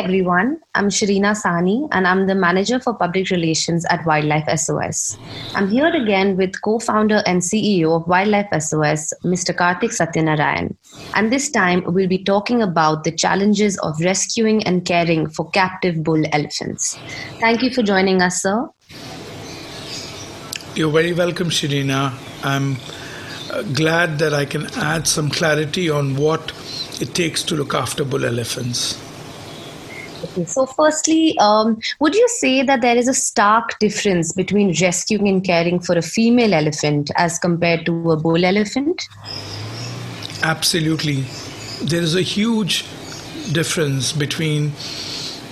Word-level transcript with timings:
Everyone, 0.00 0.58
I'm 0.74 0.88
Sharina 0.88 1.36
Sani 1.36 1.86
and 1.92 2.06
I'm 2.06 2.26
the 2.26 2.34
Manager 2.34 2.80
for 2.80 2.94
Public 2.94 3.28
Relations 3.28 3.84
at 3.90 4.06
Wildlife 4.06 4.48
SOS. 4.58 5.18
I'm 5.54 5.68
here 5.68 5.94
again 5.94 6.38
with 6.38 6.58
co-founder 6.62 7.22
and 7.26 7.42
CEO 7.42 7.94
of 7.94 8.08
Wildlife 8.08 8.48
SOS, 8.62 9.12
Mr. 9.24 9.54
Karthik 9.54 9.92
Satyanarayan. 9.92 10.74
And 11.14 11.30
this 11.30 11.50
time 11.50 11.84
we'll 11.84 12.08
be 12.08 12.24
talking 12.24 12.62
about 12.62 13.04
the 13.04 13.12
challenges 13.12 13.76
of 13.80 14.00
rescuing 14.00 14.62
and 14.66 14.86
caring 14.86 15.28
for 15.28 15.50
captive 15.50 16.02
bull 16.02 16.24
elephants. 16.32 16.98
Thank 17.38 17.60
you 17.60 17.70
for 17.70 17.82
joining 17.82 18.22
us, 18.22 18.40
sir. 18.40 18.70
You're 20.74 20.92
very 20.92 21.12
welcome, 21.12 21.50
Sharina. 21.50 22.14
I'm 22.42 22.78
uh, 23.52 23.64
glad 23.74 24.18
that 24.20 24.32
I 24.32 24.46
can 24.46 24.64
add 24.78 25.06
some 25.06 25.28
clarity 25.28 25.90
on 25.90 26.16
what 26.16 26.52
it 27.02 27.14
takes 27.14 27.42
to 27.42 27.54
look 27.54 27.74
after 27.74 28.02
bull 28.02 28.24
elephants. 28.24 29.09
Okay, 30.30 30.44
so 30.44 30.64
firstly, 30.64 31.36
um, 31.38 31.80
would 31.98 32.14
you 32.14 32.28
say 32.28 32.62
that 32.62 32.82
there 32.82 32.96
is 32.96 33.08
a 33.08 33.14
stark 33.14 33.76
difference 33.80 34.32
between 34.32 34.72
rescuing 34.80 35.26
and 35.26 35.44
caring 35.44 35.80
for 35.80 35.98
a 35.98 36.02
female 36.02 36.54
elephant 36.54 37.10
as 37.16 37.38
compared 37.38 37.84
to 37.86 38.12
a 38.12 38.16
bull 38.16 38.44
elephant? 38.44 39.08
Absolutely. 40.42 41.24
There 41.82 42.00
is 42.00 42.14
a 42.14 42.22
huge 42.22 42.84
difference 43.52 44.12
between 44.12 44.72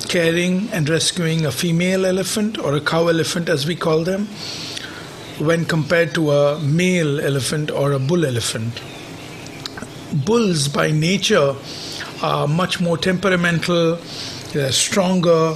caring 0.09 0.69
and 0.71 0.89
rescuing 0.89 1.45
a 1.45 1.51
female 1.51 2.07
elephant 2.07 2.57
or 2.59 2.77
a 2.77 2.81
cow 2.81 3.09
elephant, 3.09 3.49
as 3.49 3.67
we 3.67 3.75
call 3.75 4.05
them, 4.05 4.27
when 5.39 5.65
compared 5.65 6.15
to 6.15 6.31
a 6.31 6.61
male 6.61 7.21
elephant 7.21 7.73
or 7.73 7.93
a 7.93 7.99
bull 7.99 8.25
elephant. 8.25 8.81
Bulls, 10.25 10.69
by 10.69 10.93
nature, 10.93 11.57
are 12.23 12.47
much 12.47 12.81
more 12.81 12.97
temperamental 12.97 13.99
they're 14.53 14.73
stronger, 14.73 15.55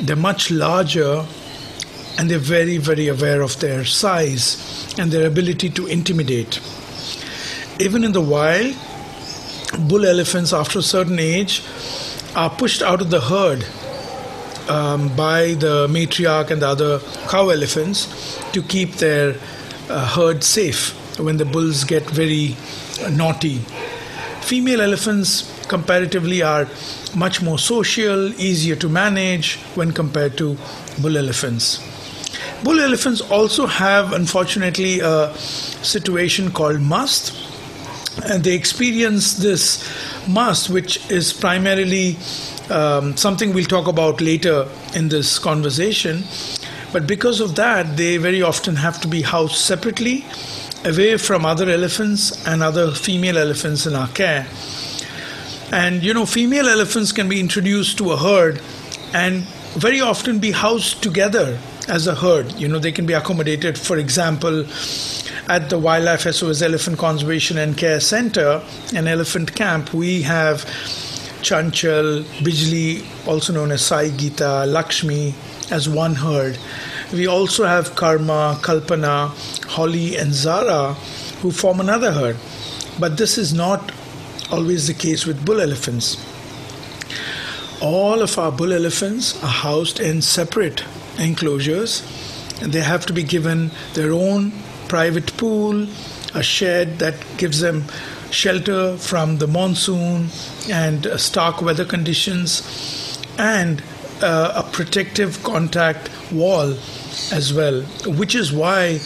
they're 0.00 0.16
much 0.16 0.50
larger, 0.50 1.24
and 2.18 2.30
they're 2.30 2.38
very, 2.38 2.78
very 2.78 3.08
aware 3.08 3.42
of 3.42 3.58
their 3.60 3.84
size 3.84 4.94
and 4.98 5.12
their 5.12 5.26
ability 5.26 5.70
to 5.70 5.86
intimidate. 5.86 6.60
Even 7.78 8.02
in 8.02 8.12
the 8.12 8.20
wild, 8.20 8.74
bull 9.88 10.04
elephants, 10.04 10.52
after 10.52 10.80
a 10.80 10.82
certain 10.82 11.18
age, 11.18 11.62
are 12.34 12.50
pushed 12.50 12.82
out 12.82 13.00
of 13.00 13.10
the 13.10 13.20
herd 13.20 13.64
um, 14.68 15.14
by 15.16 15.54
the 15.54 15.86
matriarch 15.88 16.50
and 16.50 16.62
the 16.62 16.68
other 16.68 16.98
cow 17.28 17.48
elephants 17.48 18.38
to 18.52 18.62
keep 18.62 18.94
their 18.94 19.36
uh, 19.88 20.06
herd 20.06 20.42
safe 20.42 20.90
when 21.18 21.36
the 21.36 21.44
bulls 21.44 21.84
get 21.84 22.02
very 22.10 22.56
uh, 23.02 23.10
naughty. 23.10 23.60
Female 24.48 24.80
elephants 24.80 25.44
comparatively 25.68 26.40
are 26.40 26.66
much 27.14 27.42
more 27.42 27.58
social, 27.58 28.32
easier 28.40 28.74
to 28.76 28.88
manage 28.88 29.58
when 29.74 29.92
compared 29.92 30.38
to 30.38 30.56
bull 31.02 31.18
elephants. 31.18 31.84
Bull 32.64 32.80
elephants 32.80 33.20
also 33.20 33.66
have, 33.66 34.14
unfortunately, 34.14 35.00
a 35.00 35.34
situation 35.36 36.50
called 36.50 36.80
must, 36.80 37.36
and 38.24 38.42
they 38.42 38.54
experience 38.54 39.34
this 39.34 39.86
must, 40.26 40.70
which 40.70 41.10
is 41.10 41.30
primarily 41.30 42.16
um, 42.70 43.18
something 43.18 43.52
we'll 43.52 43.66
talk 43.66 43.86
about 43.86 44.22
later 44.22 44.66
in 44.94 45.10
this 45.10 45.38
conversation. 45.38 46.24
But 46.90 47.06
because 47.06 47.40
of 47.40 47.54
that, 47.56 47.98
they 47.98 48.16
very 48.16 48.40
often 48.40 48.76
have 48.76 48.98
to 49.02 49.08
be 49.08 49.20
housed 49.20 49.56
separately, 49.56 50.24
away 50.84 51.16
from 51.16 51.44
other 51.44 51.68
elephants 51.68 52.46
and 52.46 52.62
other 52.62 52.92
female 52.92 53.38
elephants 53.38 53.86
in 53.86 53.94
our 53.94 54.08
care. 54.08 54.46
And 55.72 56.02
you 56.02 56.14
know, 56.14 56.26
female 56.26 56.68
elephants 56.68 57.12
can 57.12 57.28
be 57.28 57.40
introduced 57.40 57.98
to 57.98 58.12
a 58.12 58.16
herd 58.16 58.60
and 59.12 59.42
very 59.74 60.00
often 60.00 60.38
be 60.38 60.50
housed 60.50 61.02
together 61.02 61.58
as 61.88 62.06
a 62.06 62.14
herd. 62.14 62.52
You 62.52 62.68
know, 62.68 62.78
they 62.78 62.92
can 62.92 63.06
be 63.06 63.14
accommodated, 63.14 63.78
for 63.78 63.98
example, 63.98 64.64
at 65.48 65.70
the 65.70 65.78
Wildlife 65.78 66.22
SOS 66.22 66.62
Elephant 66.62 66.98
Conservation 66.98 67.58
and 67.58 67.76
Care 67.76 68.00
Center, 68.00 68.62
an 68.94 69.08
elephant 69.08 69.54
camp, 69.54 69.94
we 69.94 70.22
have 70.22 70.64
Chanchal, 71.40 72.24
Bijli, 72.42 73.04
also 73.26 73.52
known 73.52 73.70
as 73.72 73.84
Sai 73.84 74.10
Gita, 74.10 74.66
Lakshmi, 74.66 75.34
as 75.70 75.88
one 75.88 76.14
herd. 76.14 76.58
We 77.12 77.26
also 77.26 77.64
have 77.64 77.94
Karma, 77.94 78.58
Kalpana, 78.60 79.30
Holly, 79.78 80.16
and 80.16 80.34
Zara, 80.34 80.94
who 81.40 81.52
form 81.52 81.78
another 81.78 82.10
herd. 82.10 82.36
But 82.98 83.16
this 83.16 83.38
is 83.38 83.54
not 83.54 83.92
always 84.50 84.88
the 84.88 84.94
case 84.94 85.24
with 85.24 85.44
bull 85.46 85.60
elephants. 85.60 86.16
All 87.80 88.20
of 88.20 88.36
our 88.38 88.50
bull 88.50 88.72
elephants 88.72 89.40
are 89.40 89.54
housed 89.66 90.00
in 90.00 90.20
separate 90.20 90.82
enclosures 91.16 92.02
and 92.60 92.72
they 92.72 92.80
have 92.80 93.06
to 93.06 93.12
be 93.12 93.22
given 93.22 93.70
their 93.94 94.12
own 94.12 94.50
private 94.88 95.36
pool, 95.36 95.86
a 96.34 96.42
shed 96.42 96.98
that 96.98 97.14
gives 97.36 97.60
them 97.60 97.84
shelter 98.32 98.96
from 98.96 99.38
the 99.38 99.46
monsoon 99.46 100.28
and 100.68 101.06
stark 101.16 101.62
weather 101.62 101.84
conditions, 101.84 103.22
and 103.38 103.80
uh, 104.22 104.54
a 104.56 104.62
protective 104.72 105.40
contact 105.44 106.10
wall 106.32 106.74
as 107.32 107.52
well. 107.52 107.82
Which 108.06 108.34
is 108.34 108.52
why 108.52 108.98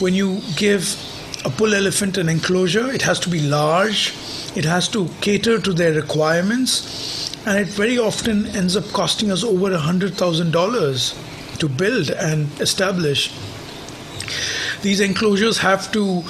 when 0.00 0.14
you 0.14 0.40
give 0.56 0.96
a 1.44 1.50
bull 1.50 1.74
elephant 1.74 2.16
an 2.18 2.28
enclosure, 2.28 2.90
it 2.90 3.02
has 3.02 3.20
to 3.20 3.28
be 3.28 3.40
large 3.40 4.14
it 4.54 4.64
has 4.64 4.86
to 4.88 5.08
cater 5.20 5.58
to 5.58 5.72
their 5.72 5.92
requirements, 5.92 7.34
and 7.44 7.58
it 7.58 7.66
very 7.66 7.98
often 7.98 8.46
ends 8.46 8.76
up 8.76 8.84
costing 8.92 9.32
us 9.32 9.42
over 9.42 9.70
$100,000 9.70 11.58
to 11.58 11.68
build 11.68 12.10
and 12.10 12.48
establish. 12.60 13.32
These 14.82 15.00
enclosures 15.00 15.58
have 15.58 15.90
to 15.92 16.22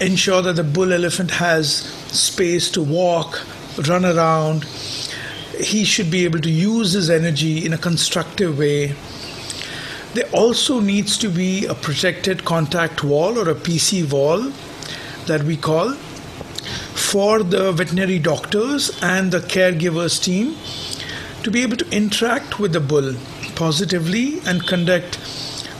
ensure 0.00 0.42
that 0.42 0.56
the 0.56 0.64
bull 0.64 0.92
elephant 0.92 1.30
has 1.30 1.68
space 2.10 2.68
to 2.72 2.82
walk, 2.82 3.46
run 3.86 4.04
around. 4.04 4.64
He 5.60 5.84
should 5.84 6.10
be 6.10 6.24
able 6.24 6.40
to 6.40 6.50
use 6.50 6.94
his 6.94 7.10
energy 7.10 7.64
in 7.64 7.72
a 7.72 7.78
constructive 7.78 8.58
way. 8.58 8.96
There 10.14 10.28
also 10.32 10.80
needs 10.80 11.18
to 11.18 11.28
be 11.28 11.66
a 11.66 11.74
protected 11.74 12.44
contact 12.44 13.04
wall 13.04 13.38
or 13.38 13.50
a 13.50 13.54
PC 13.54 14.10
wall 14.10 14.52
that 15.26 15.42
we 15.42 15.56
call 15.56 15.92
for 15.92 17.42
the 17.42 17.72
veterinary 17.72 18.18
doctors 18.18 18.90
and 19.02 19.30
the 19.30 19.40
caregivers 19.40 20.22
team 20.22 20.56
to 21.42 21.50
be 21.50 21.62
able 21.62 21.76
to 21.76 21.88
interact 21.90 22.58
with 22.58 22.72
the 22.72 22.80
bull 22.80 23.14
positively 23.54 24.40
and 24.46 24.66
conduct 24.66 25.16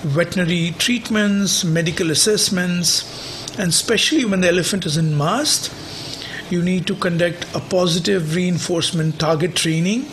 veterinary 0.04 0.74
treatments, 0.78 1.64
medical 1.64 2.10
assessments, 2.10 3.48
and 3.58 3.70
especially 3.70 4.24
when 4.24 4.40
the 4.40 4.48
elephant 4.48 4.86
is 4.86 4.96
in 4.96 5.16
mast, 5.16 5.72
you 6.50 6.62
need 6.62 6.86
to 6.86 6.94
conduct 6.94 7.44
a 7.54 7.60
positive 7.60 8.34
reinforcement 8.34 9.18
target 9.18 9.54
training 9.54 10.06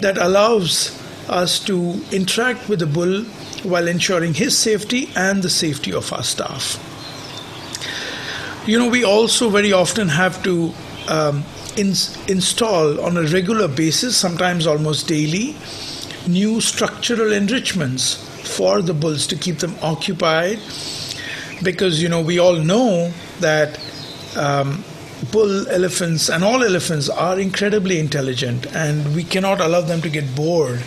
that 0.00 0.18
allows 0.18 1.01
us 1.28 1.58
to 1.64 2.00
interact 2.12 2.68
with 2.68 2.80
the 2.80 2.86
bull 2.86 3.24
while 3.62 3.88
ensuring 3.88 4.34
his 4.34 4.56
safety 4.56 5.10
and 5.14 5.42
the 5.42 5.50
safety 5.50 5.92
of 5.92 6.12
our 6.12 6.22
staff. 6.22 6.78
You 8.66 8.78
know, 8.78 8.88
we 8.88 9.04
also 9.04 9.50
very 9.50 9.72
often 9.72 10.08
have 10.08 10.42
to 10.44 10.72
um, 11.08 11.44
install 11.76 13.00
on 13.00 13.16
a 13.16 13.22
regular 13.22 13.68
basis, 13.68 14.16
sometimes 14.16 14.66
almost 14.66 15.08
daily, 15.08 15.56
new 16.28 16.60
structural 16.60 17.32
enrichments 17.32 18.14
for 18.56 18.82
the 18.82 18.94
bulls 18.94 19.26
to 19.28 19.36
keep 19.36 19.58
them 19.58 19.74
occupied. 19.82 20.58
Because, 21.62 22.02
you 22.02 22.08
know, 22.08 22.20
we 22.20 22.38
all 22.38 22.56
know 22.56 23.12
that 23.40 23.78
um, 24.36 24.84
bull 25.30 25.68
elephants 25.68 26.28
and 26.28 26.42
all 26.42 26.62
elephants 26.62 27.08
are 27.08 27.38
incredibly 27.38 27.98
intelligent, 27.98 28.66
and 28.74 29.14
we 29.14 29.24
cannot 29.24 29.60
allow 29.60 29.80
them 29.80 30.00
to 30.02 30.08
get 30.08 30.34
bored. 30.34 30.82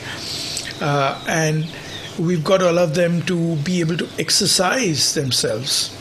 Uh, 0.82 1.24
and 1.28 1.66
we've 2.20 2.44
got 2.44 2.58
to 2.58 2.70
allow 2.70 2.86
them 2.86 3.22
to 3.24 3.56
be 3.58 3.80
able 3.80 3.98
to 3.98 4.08
exercise 4.20 5.14
themselves. 5.14 5.92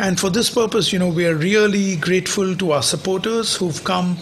And 0.00 0.18
for 0.18 0.30
this 0.30 0.50
purpose, 0.50 0.92
you 0.92 0.98
know, 0.98 1.08
we 1.08 1.26
are 1.26 1.34
really 1.34 1.96
grateful 1.96 2.54
to 2.56 2.72
our 2.72 2.82
supporters 2.82 3.56
who've 3.56 3.82
come 3.82 4.16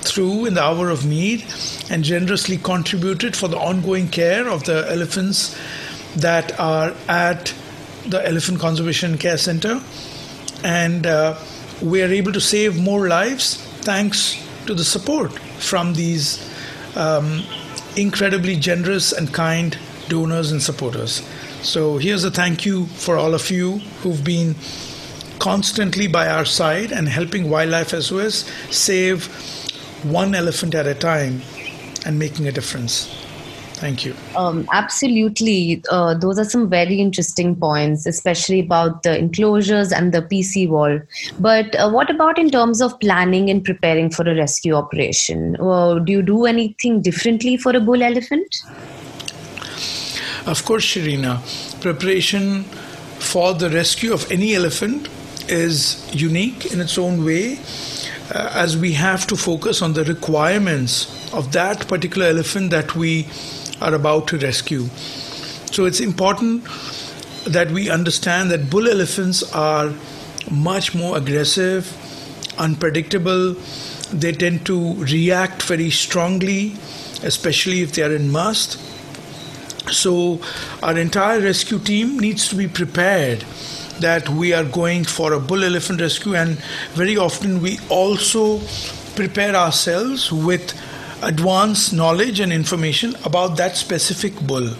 through 0.00 0.46
in 0.46 0.54
the 0.54 0.62
hour 0.62 0.88
of 0.88 1.04
need 1.04 1.44
and 1.90 2.02
generously 2.02 2.56
contributed 2.56 3.36
for 3.36 3.48
the 3.48 3.58
ongoing 3.58 4.08
care 4.08 4.48
of 4.48 4.64
the 4.64 4.90
elephants 4.90 5.56
that 6.16 6.58
are 6.58 6.94
at 7.08 7.54
the 8.06 8.26
Elephant 8.26 8.58
Conservation 8.58 9.18
Care 9.18 9.36
Center. 9.36 9.82
And 10.64 11.06
uh, 11.06 11.38
we 11.82 12.02
are 12.02 12.12
able 12.12 12.32
to 12.32 12.40
save 12.40 12.80
more 12.80 13.08
lives 13.08 13.56
thanks 13.82 14.44
to 14.66 14.74
the 14.74 14.84
support 14.84 15.32
from 15.58 15.94
these 15.94 16.44
um, 16.96 17.42
incredibly 17.96 18.56
generous 18.56 19.12
and 19.12 19.32
kind 19.32 19.78
donors 20.08 20.52
and 20.52 20.62
supporters. 20.62 21.22
So 21.62 21.98
here's 21.98 22.24
a 22.24 22.30
thank 22.30 22.64
you 22.64 22.86
for 22.86 23.16
all 23.16 23.34
of 23.34 23.50
you 23.50 23.78
who've 24.02 24.22
been 24.22 24.54
constantly 25.38 26.06
by 26.06 26.28
our 26.28 26.44
side 26.44 26.92
and 26.92 27.08
helping 27.08 27.48
Wildlife 27.48 27.90
SOS 27.90 28.44
save 28.70 29.26
one 30.04 30.34
elephant 30.34 30.74
at 30.74 30.86
a 30.86 30.94
time 30.94 31.42
and 32.06 32.18
making 32.18 32.46
a 32.46 32.52
difference. 32.52 33.27
Thank 33.78 34.04
you. 34.04 34.14
Um, 34.36 34.68
absolutely. 34.72 35.84
Uh, 35.88 36.14
those 36.14 36.36
are 36.36 36.44
some 36.44 36.68
very 36.68 37.00
interesting 37.00 37.54
points, 37.54 38.06
especially 38.06 38.58
about 38.58 39.04
the 39.04 39.16
enclosures 39.16 39.92
and 39.92 40.12
the 40.12 40.22
PC 40.22 40.68
wall. 40.68 41.00
But 41.38 41.76
uh, 41.76 41.88
what 41.88 42.10
about 42.10 42.40
in 42.40 42.50
terms 42.50 42.82
of 42.82 42.98
planning 42.98 43.50
and 43.50 43.64
preparing 43.64 44.10
for 44.10 44.28
a 44.28 44.34
rescue 44.34 44.74
operation? 44.74 45.56
Uh, 45.60 46.00
do 46.00 46.10
you 46.10 46.22
do 46.22 46.46
anything 46.46 47.02
differently 47.02 47.56
for 47.56 47.74
a 47.76 47.80
bull 47.80 48.02
elephant? 48.02 48.64
Of 50.46 50.64
course, 50.64 50.84
Sharina. 50.84 51.40
Preparation 51.80 52.64
for 53.20 53.54
the 53.54 53.70
rescue 53.70 54.12
of 54.12 54.28
any 54.32 54.56
elephant 54.56 55.08
is 55.48 56.12
unique 56.12 56.72
in 56.72 56.80
its 56.80 56.98
own 56.98 57.24
way, 57.24 57.60
uh, 58.34 58.50
as 58.54 58.76
we 58.76 58.92
have 58.92 59.24
to 59.28 59.36
focus 59.36 59.82
on 59.82 59.92
the 59.92 60.02
requirements 60.04 61.32
of 61.32 61.52
that 61.52 61.86
particular 61.86 62.26
elephant 62.26 62.70
that 62.70 62.96
we 62.96 63.26
are 63.80 63.94
about 63.94 64.28
to 64.28 64.38
rescue. 64.38 64.86
So 65.70 65.84
it's 65.84 66.00
important 66.00 66.64
that 67.46 67.70
we 67.70 67.90
understand 67.90 68.50
that 68.50 68.70
bull 68.70 68.88
elephants 68.88 69.42
are 69.54 69.92
much 70.50 70.94
more 70.94 71.16
aggressive, 71.16 71.92
unpredictable. 72.58 73.54
They 74.12 74.32
tend 74.32 74.66
to 74.66 74.94
react 74.94 75.62
very 75.62 75.90
strongly, 75.90 76.76
especially 77.22 77.82
if 77.82 77.92
they 77.92 78.02
are 78.02 78.14
in 78.14 78.30
must. 78.30 78.78
So, 79.92 80.40
our 80.82 80.98
entire 80.98 81.40
rescue 81.40 81.78
team 81.78 82.18
needs 82.18 82.48
to 82.48 82.56
be 82.56 82.68
prepared 82.68 83.40
that 84.00 84.28
we 84.28 84.52
are 84.52 84.64
going 84.64 85.04
for 85.04 85.32
a 85.32 85.40
bull 85.40 85.64
elephant 85.64 86.00
rescue, 86.00 86.34
and 86.34 86.58
very 86.92 87.16
often 87.16 87.62
we 87.62 87.78
also 87.88 88.60
prepare 89.16 89.54
ourselves 89.54 90.30
with 90.30 90.72
advanced 91.22 91.92
knowledge 91.92 92.40
and 92.40 92.52
information 92.52 93.14
about 93.24 93.56
that 93.56 93.76
specific 93.76 94.34
bull 94.40 94.74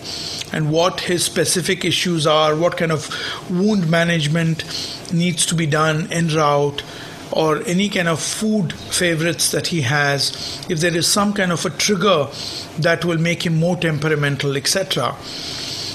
and 0.53 0.71
what 0.71 1.01
his 1.01 1.25
specific 1.25 1.85
issues 1.85 2.27
are, 2.27 2.57
what 2.57 2.77
kind 2.77 2.93
of 2.93 3.09
wound 3.51 3.91
management 3.91 4.65
needs 5.13 5.45
to 5.47 5.55
be 5.55 5.67
done 5.67 6.11
en 6.13 6.29
route, 6.29 6.83
or 7.33 7.63
any 7.67 7.89
kind 7.89 8.09
of 8.09 8.21
food 8.21 8.73
favorites 8.73 9.51
that 9.51 9.67
he 9.67 9.83
has, 9.83 10.67
if 10.71 10.81
there 10.81 10.97
is 10.97 11.07
some 11.07 11.33
kind 11.33 11.53
of 11.53 11.65
a 11.67 11.71
trigger 11.71 12.27
that 12.79 13.05
will 13.05 13.19
make 13.19 13.45
him 13.45 13.57
more 13.57 13.77
temperamental, 13.77 14.57
etc. 14.57 15.15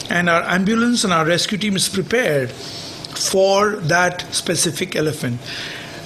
And 0.10 0.30
our 0.30 0.44
ambulance 0.44 1.04
and 1.04 1.12
our 1.12 1.26
rescue 1.26 1.58
team 1.58 1.76
is 1.76 1.90
prepared 1.90 2.52
for 2.52 3.78
that 3.78 4.22
specific 4.34 4.96
elephant. 4.96 5.40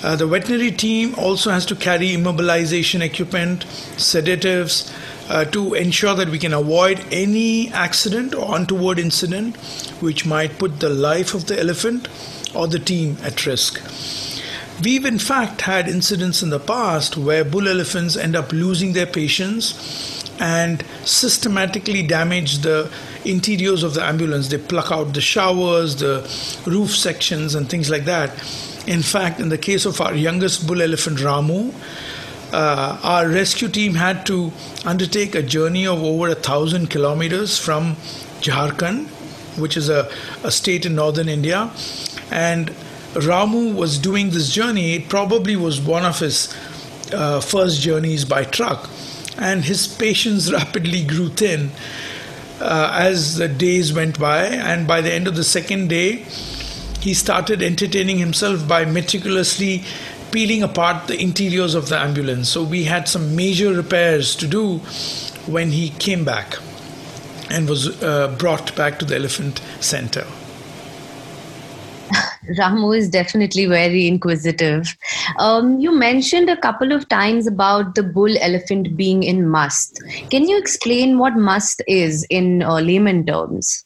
Uh, 0.04 0.16
the 0.16 0.28
veterinary 0.28 0.72
team 0.72 1.16
also 1.18 1.50
has 1.50 1.66
to 1.66 1.76
carry 1.76 2.10
immobilization 2.10 3.02
equipment, 3.02 3.64
sedatives, 3.98 4.94
uh, 5.30 5.44
to 5.46 5.74
ensure 5.74 6.14
that 6.14 6.30
we 6.30 6.38
can 6.38 6.54
avoid 6.54 7.04
any 7.12 7.72
accident 7.74 8.36
or 8.36 8.56
untoward 8.56 9.00
incident 9.00 9.58
which 10.00 10.26
might 10.26 10.58
put 10.60 10.80
the 10.80 10.90
life 10.90 11.34
of 11.34 11.48
the 11.48 11.60
elephant 11.60 12.08
or 12.56 12.68
the 12.68 12.80
team 12.80 13.18
at 13.24 13.46
risk. 13.46 13.82
We've 14.84 15.06
in 15.06 15.18
fact 15.18 15.62
had 15.62 15.88
incidents 15.88 16.44
in 16.44 16.52
the 16.52 16.60
past 16.60 17.18
where 17.18 17.44
bull 17.44 17.68
elephants 17.68 18.16
end 18.16 18.36
up 18.36 18.52
losing 18.52 18.94
their 18.94 19.08
patience 19.08 20.24
and 20.40 20.86
systematically 21.04 22.04
damage 22.04 22.60
the 22.60 22.92
interiors 23.26 23.82
of 23.82 23.96
the 23.96 24.04
ambulance. 24.04 24.50
They 24.50 24.60
pluck 24.60 24.92
out 24.92 25.16
the 25.16 25.22
showers, 25.22 25.96
the 25.96 26.22
roof 26.68 26.92
sections, 26.96 27.56
and 27.56 27.68
things 27.68 27.90
like 27.90 28.06
that 28.06 28.30
in 28.88 29.02
fact, 29.02 29.40
in 29.40 29.50
the 29.50 29.58
case 29.58 29.86
of 29.86 30.00
our 30.02 30.16
youngest 30.16 30.66
bull 30.66 30.82
elephant 30.82 31.18
Ramu, 31.18 31.74
uh, 32.54 33.00
our 33.04 33.28
rescue 33.28 33.68
team 33.68 33.96
had 33.96 34.26
to 34.28 34.52
undertake 34.86 35.36
a 35.36 35.44
journey 35.44 35.86
of 35.86 36.02
over 36.02 36.30
a 36.30 36.36
thousand 36.36 36.90
kilometers 36.90 37.60
from 37.60 37.96
Jharkhand, 38.40 39.08
which 39.58 39.76
is 39.76 39.90
a, 39.90 40.10
a 40.44 40.52
state 40.52 40.86
in 40.86 40.96
northern 40.96 41.28
India. 41.28 41.70
And 42.32 42.70
Ramu 43.14 43.76
was 43.76 43.98
doing 43.98 44.30
this 44.30 44.50
journey, 44.50 44.94
it 44.94 45.10
probably 45.10 45.58
was 45.58 45.82
one 45.82 46.06
of 46.06 46.20
his 46.20 46.56
uh, 47.12 47.42
first 47.42 47.82
journeys 47.82 48.24
by 48.24 48.46
truck. 48.46 48.90
And 49.38 49.66
his 49.66 49.88
patience 49.88 50.52
rapidly 50.60 51.04
grew 51.04 51.30
thin 51.30 51.72
uh, 52.62 52.92
as 52.94 53.36
the 53.36 53.50
days 53.50 53.92
went 53.92 54.18
by. 54.18 54.46
And 54.46 54.88
by 54.88 55.02
the 55.02 55.12
end 55.12 55.28
of 55.28 55.36
the 55.36 55.44
second 55.44 55.90
day, 55.90 56.26
he 57.00 57.14
started 57.14 57.62
entertaining 57.62 58.18
himself 58.18 58.68
by 58.68 58.86
meticulously 58.86 59.84
peeling 60.32 60.64
apart 60.64 61.08
the 61.08 61.20
interiors 61.20 61.74
of 61.76 61.90
the 61.90 61.98
ambulance. 61.98 62.50
So 62.50 62.64
we 62.64 62.84
had 62.84 63.08
some 63.08 63.36
major 63.36 63.74
repairs 63.74 64.36
to 64.38 64.48
do 64.48 64.80
when 65.48 65.72
he 65.72 65.90
came 65.90 66.26
back 66.26 66.58
and 67.50 67.70
was 67.70 68.02
uh, 68.04 68.36
brought 68.38 68.76
back 68.76 69.00
to 69.00 69.06
the 69.06 69.16
elephant 69.16 69.62
center. 69.80 70.26
Ramu 72.58 72.98
is 72.98 73.10
definitely 73.10 73.66
very 73.66 74.08
inquisitive. 74.08 74.96
Um, 75.40 75.80
you 75.80 75.92
mentioned 75.92 76.50
a 76.50 76.58
couple 76.58 76.92
of 76.92 77.08
times 77.10 77.48
about 77.48 77.96
the 77.96 78.04
bull 78.04 78.38
elephant 78.40 78.96
being 78.96 79.24
in 79.24 79.48
must. 79.48 80.02
Can 80.30 80.48
you 80.48 80.58
explain 80.58 81.18
what 81.18 81.36
must 81.36 81.82
is 81.88 82.26
in 82.30 82.64
uh, 82.64 82.80
layman 82.80 83.26
terms? 83.26 83.86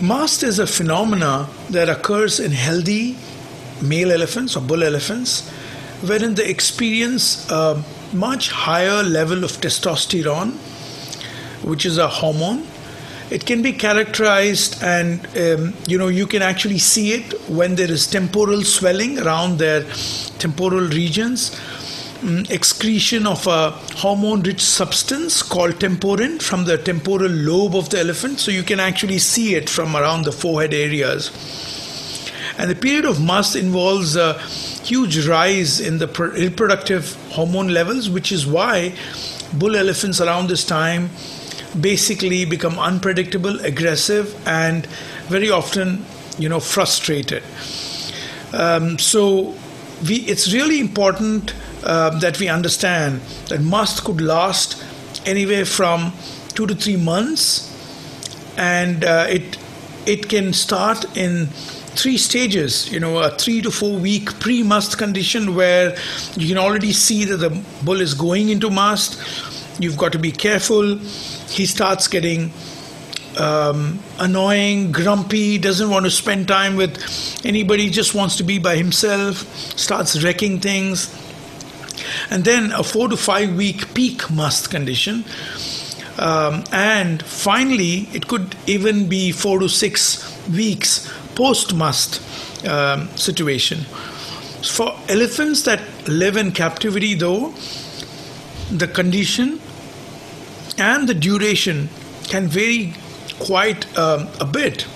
Mast 0.00 0.44
is 0.44 0.60
a 0.60 0.66
phenomena 0.66 1.48
that 1.70 1.88
occurs 1.88 2.38
in 2.38 2.52
healthy 2.52 3.16
male 3.82 4.12
elephants 4.12 4.56
or 4.56 4.60
bull 4.60 4.84
elephants, 4.84 5.48
wherein 6.02 6.36
they 6.36 6.48
experience 6.48 7.50
a 7.50 7.82
much 8.12 8.52
higher 8.52 9.02
level 9.02 9.42
of 9.42 9.50
testosterone, 9.60 10.52
which 11.64 11.84
is 11.84 11.98
a 11.98 12.06
hormone. 12.06 12.64
It 13.30 13.44
can 13.44 13.60
be 13.60 13.72
characterized, 13.72 14.80
and 14.84 15.26
um, 15.36 15.74
you 15.88 15.98
know, 15.98 16.06
you 16.06 16.28
can 16.28 16.42
actually 16.42 16.78
see 16.78 17.14
it 17.14 17.32
when 17.48 17.74
there 17.74 17.90
is 17.90 18.06
temporal 18.06 18.62
swelling 18.62 19.18
around 19.18 19.58
their 19.58 19.82
temporal 20.38 20.86
regions 20.86 21.58
Mm, 22.20 22.50
excretion 22.50 23.28
of 23.28 23.46
a 23.46 23.70
hormone 23.94 24.42
rich 24.42 24.60
substance 24.60 25.40
called 25.40 25.74
temporin 25.74 26.42
from 26.42 26.64
the 26.64 26.76
temporal 26.76 27.30
lobe 27.30 27.76
of 27.76 27.90
the 27.90 28.00
elephant. 28.00 28.40
So 28.40 28.50
you 28.50 28.64
can 28.64 28.80
actually 28.80 29.18
see 29.18 29.54
it 29.54 29.70
from 29.70 29.94
around 29.94 30.24
the 30.24 30.32
forehead 30.32 30.74
areas. 30.74 31.30
And 32.58 32.68
the 32.68 32.74
period 32.74 33.04
of 33.04 33.20
must 33.20 33.54
involves 33.54 34.16
a 34.16 34.32
huge 34.82 35.28
rise 35.28 35.78
in 35.78 35.98
the 35.98 36.08
reproductive 36.08 37.14
hormone 37.30 37.68
levels, 37.68 38.10
which 38.10 38.32
is 38.32 38.44
why 38.44 38.94
bull 39.52 39.76
elephants 39.76 40.20
around 40.20 40.48
this 40.48 40.64
time 40.64 41.10
basically 41.80 42.44
become 42.44 42.80
unpredictable, 42.80 43.60
aggressive, 43.60 44.34
and 44.44 44.86
very 45.28 45.50
often, 45.50 46.04
you 46.36 46.48
know, 46.48 46.58
frustrated. 46.58 47.44
Um, 48.52 48.98
so 48.98 49.54
we, 50.08 50.16
it's 50.26 50.52
really 50.52 50.80
important 50.80 51.54
uh, 51.84 52.18
that 52.18 52.38
we 52.38 52.48
understand 52.48 53.20
that 53.48 53.60
must 53.60 54.04
could 54.04 54.20
last 54.20 54.84
anywhere 55.26 55.64
from 55.64 56.12
two 56.54 56.66
to 56.66 56.74
three 56.74 56.96
months, 56.96 57.70
and 58.56 59.04
uh, 59.04 59.26
it 59.28 59.58
it 60.06 60.28
can 60.28 60.52
start 60.52 61.04
in 61.16 61.46
three 61.46 62.16
stages. 62.16 62.90
You 62.92 63.00
know, 63.00 63.18
a 63.18 63.30
three 63.30 63.62
to 63.62 63.70
four 63.70 63.98
week 63.98 64.38
pre 64.40 64.62
must 64.62 64.98
condition 64.98 65.54
where 65.54 65.96
you 66.36 66.48
can 66.48 66.58
already 66.58 66.92
see 66.92 67.24
that 67.24 67.36
the 67.36 67.50
bull 67.84 68.00
is 68.00 68.14
going 68.14 68.48
into 68.48 68.70
must. 68.70 69.20
You've 69.80 69.96
got 69.96 70.12
to 70.12 70.18
be 70.18 70.32
careful. 70.32 70.96
He 70.96 71.66
starts 71.66 72.08
getting 72.08 72.52
um, 73.38 74.00
annoying, 74.18 74.90
grumpy, 74.90 75.58
doesn't 75.58 75.88
want 75.88 76.04
to 76.04 76.10
spend 76.10 76.48
time 76.48 76.74
with 76.74 76.98
anybody, 77.46 77.88
just 77.88 78.14
wants 78.14 78.36
to 78.36 78.42
be 78.42 78.58
by 78.58 78.74
himself, 78.76 79.46
starts 79.78 80.22
wrecking 80.24 80.58
things 80.58 81.06
and 82.30 82.44
then 82.44 82.72
a 82.72 82.82
four 82.82 83.08
to 83.08 83.16
five 83.16 83.56
week 83.56 83.94
peak 83.94 84.30
must 84.30 84.70
condition. 84.70 85.24
Um, 86.18 86.64
and 86.72 87.22
finally, 87.22 88.08
it 88.12 88.26
could 88.26 88.56
even 88.66 89.08
be 89.08 89.30
four 89.30 89.60
to 89.60 89.68
six 89.68 90.24
weeks 90.48 91.08
post 91.34 91.74
must 91.74 92.20
um, 92.66 93.08
situation. 93.16 93.78
For 94.62 94.92
elephants 95.08 95.62
that 95.62 95.80
live 96.08 96.36
in 96.36 96.50
captivity, 96.50 97.14
though, 97.14 97.54
the 98.72 98.88
condition 98.88 99.60
and 100.76 101.08
the 101.08 101.14
duration 101.14 101.88
can 102.24 102.48
vary 102.48 102.94
quite 103.38 103.86
um, 103.96 104.28
a 104.40 104.44
bit, 104.44 104.86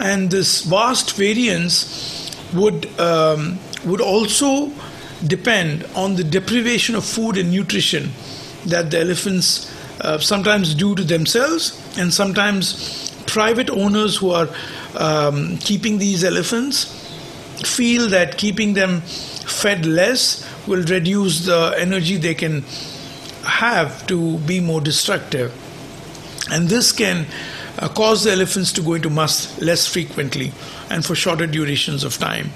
and 0.00 0.30
this 0.30 0.62
vast 0.62 1.14
variance 1.16 2.34
would 2.54 2.86
um, 2.98 3.58
would 3.84 4.00
also 4.00 4.72
depend 5.26 5.84
on 5.94 6.16
the 6.16 6.24
deprivation 6.24 6.94
of 6.94 7.04
food 7.04 7.36
and 7.36 7.50
nutrition 7.50 8.10
that 8.66 8.90
the 8.90 9.00
elephants 9.00 9.72
uh, 10.00 10.18
sometimes 10.18 10.74
do 10.74 10.94
to 10.94 11.04
themselves 11.04 11.80
and 11.98 12.12
sometimes 12.12 13.10
private 13.26 13.70
owners 13.70 14.16
who 14.16 14.30
are 14.30 14.48
um, 14.96 15.56
keeping 15.58 15.98
these 15.98 16.24
elephants 16.24 16.98
feel 17.64 18.08
that 18.08 18.36
keeping 18.36 18.74
them 18.74 19.00
fed 19.00 19.86
less 19.86 20.48
will 20.66 20.82
reduce 20.84 21.46
the 21.46 21.74
energy 21.78 22.16
they 22.16 22.34
can 22.34 22.62
have 23.44 24.06
to 24.06 24.38
be 24.38 24.60
more 24.60 24.80
destructive. 24.80 25.52
And 26.50 26.68
this 26.68 26.92
can 26.92 27.26
uh, 27.78 27.88
cause 27.88 28.24
the 28.24 28.32
elephants 28.32 28.72
to 28.72 28.82
go 28.82 28.94
into 28.94 29.10
must 29.10 29.60
less 29.60 29.86
frequently 29.86 30.52
and 30.90 31.04
for 31.04 31.14
shorter 31.14 31.46
durations 31.46 32.04
of 32.04 32.18
time. 32.18 32.50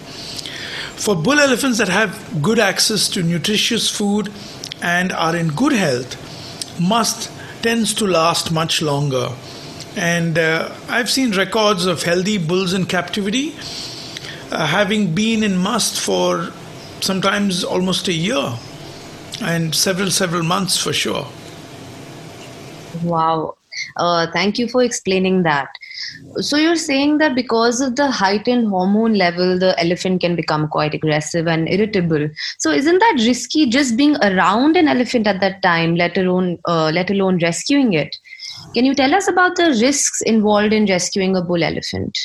For 0.96 1.14
bull 1.14 1.38
elephants 1.38 1.78
that 1.78 1.88
have 1.88 2.42
good 2.42 2.58
access 2.58 3.08
to 3.10 3.22
nutritious 3.22 3.88
food 3.88 4.32
and 4.82 5.12
are 5.12 5.36
in 5.36 5.48
good 5.48 5.72
health, 5.72 6.80
must 6.80 7.30
tends 7.62 7.94
to 7.94 8.06
last 8.06 8.50
much 8.52 8.82
longer. 8.82 9.28
And 9.96 10.38
uh, 10.38 10.74
I've 10.88 11.10
seen 11.10 11.32
records 11.32 11.86
of 11.86 12.02
healthy 12.02 12.38
bulls 12.38 12.74
in 12.74 12.86
captivity 12.86 13.54
uh, 14.50 14.66
having 14.66 15.14
been 15.14 15.42
in 15.42 15.56
must 15.56 16.00
for 16.00 16.52
sometimes 17.00 17.64
almost 17.64 18.08
a 18.08 18.12
year 18.12 18.54
and 19.42 19.74
several, 19.74 20.10
several 20.10 20.42
months 20.42 20.76
for 20.76 20.92
sure. 20.92 21.26
Wow. 23.02 23.56
Uh, 23.96 24.26
thank 24.32 24.58
you 24.58 24.68
for 24.68 24.82
explaining 24.82 25.42
that. 25.42 25.68
So 26.40 26.56
you're 26.56 26.76
saying 26.76 27.18
that 27.18 27.34
because 27.34 27.80
of 27.80 27.96
the 27.96 28.10
heightened 28.10 28.68
hormone 28.68 29.14
level, 29.14 29.58
the 29.58 29.78
elephant 29.80 30.20
can 30.20 30.36
become 30.36 30.68
quite 30.68 30.94
aggressive 30.94 31.46
and 31.46 31.68
irritable. 31.68 32.28
So 32.58 32.70
isn't 32.70 32.98
that 32.98 33.22
risky 33.26 33.66
just 33.66 33.96
being 33.96 34.16
around 34.16 34.76
an 34.76 34.88
elephant 34.88 35.26
at 35.26 35.40
that 35.40 35.62
time, 35.62 35.94
let 35.94 36.16
alone 36.18 36.58
uh, 36.66 36.90
let 36.90 37.10
alone 37.10 37.38
rescuing 37.38 37.94
it? 37.94 38.16
Can 38.74 38.84
you 38.84 38.94
tell 38.94 39.14
us 39.14 39.28
about 39.28 39.56
the 39.56 39.68
risks 39.80 40.20
involved 40.22 40.72
in 40.72 40.86
rescuing 40.86 41.36
a 41.36 41.42
bull 41.42 41.62
elephant? 41.62 42.18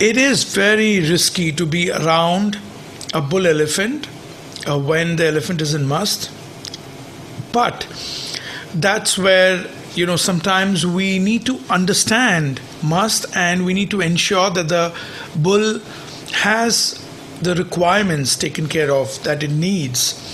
It 0.00 0.16
is 0.16 0.44
very 0.44 1.00
risky 1.00 1.50
to 1.52 1.66
be 1.66 1.90
around 1.90 2.58
a 3.12 3.20
bull 3.20 3.46
elephant 3.46 4.08
uh, 4.68 4.78
when 4.78 5.16
the 5.16 5.26
elephant 5.26 5.60
is 5.60 5.74
in 5.74 5.86
must, 5.86 6.30
but 7.52 7.86
that's 8.74 9.18
where 9.18 9.66
you 9.94 10.06
know 10.06 10.16
sometimes 10.16 10.86
we 10.86 11.18
need 11.18 11.44
to 11.46 11.58
understand 11.70 12.60
must 12.82 13.26
and 13.36 13.64
we 13.64 13.74
need 13.74 13.90
to 13.90 14.00
ensure 14.00 14.50
that 14.50 14.68
the 14.68 14.94
bull 15.36 15.80
has 16.32 17.04
the 17.40 17.54
requirements 17.54 18.36
taken 18.36 18.68
care 18.68 18.90
of 18.90 19.22
that 19.24 19.42
it 19.42 19.50
needs. 19.50 20.24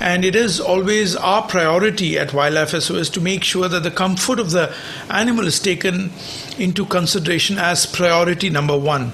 And 0.00 0.24
it 0.24 0.36
is 0.36 0.60
always 0.60 1.16
our 1.16 1.42
priority 1.42 2.18
at 2.18 2.34
wildlife 2.34 2.70
sos 2.70 3.08
to 3.10 3.20
make 3.20 3.44
sure 3.44 3.68
that 3.68 3.82
the 3.82 3.90
comfort 3.90 4.38
of 4.38 4.50
the 4.50 4.74
animal 5.08 5.46
is 5.46 5.58
taken 5.58 6.10
into 6.58 6.84
consideration 6.86 7.58
as 7.58 7.86
priority 7.86 8.50
number 8.50 8.76
1 8.76 9.12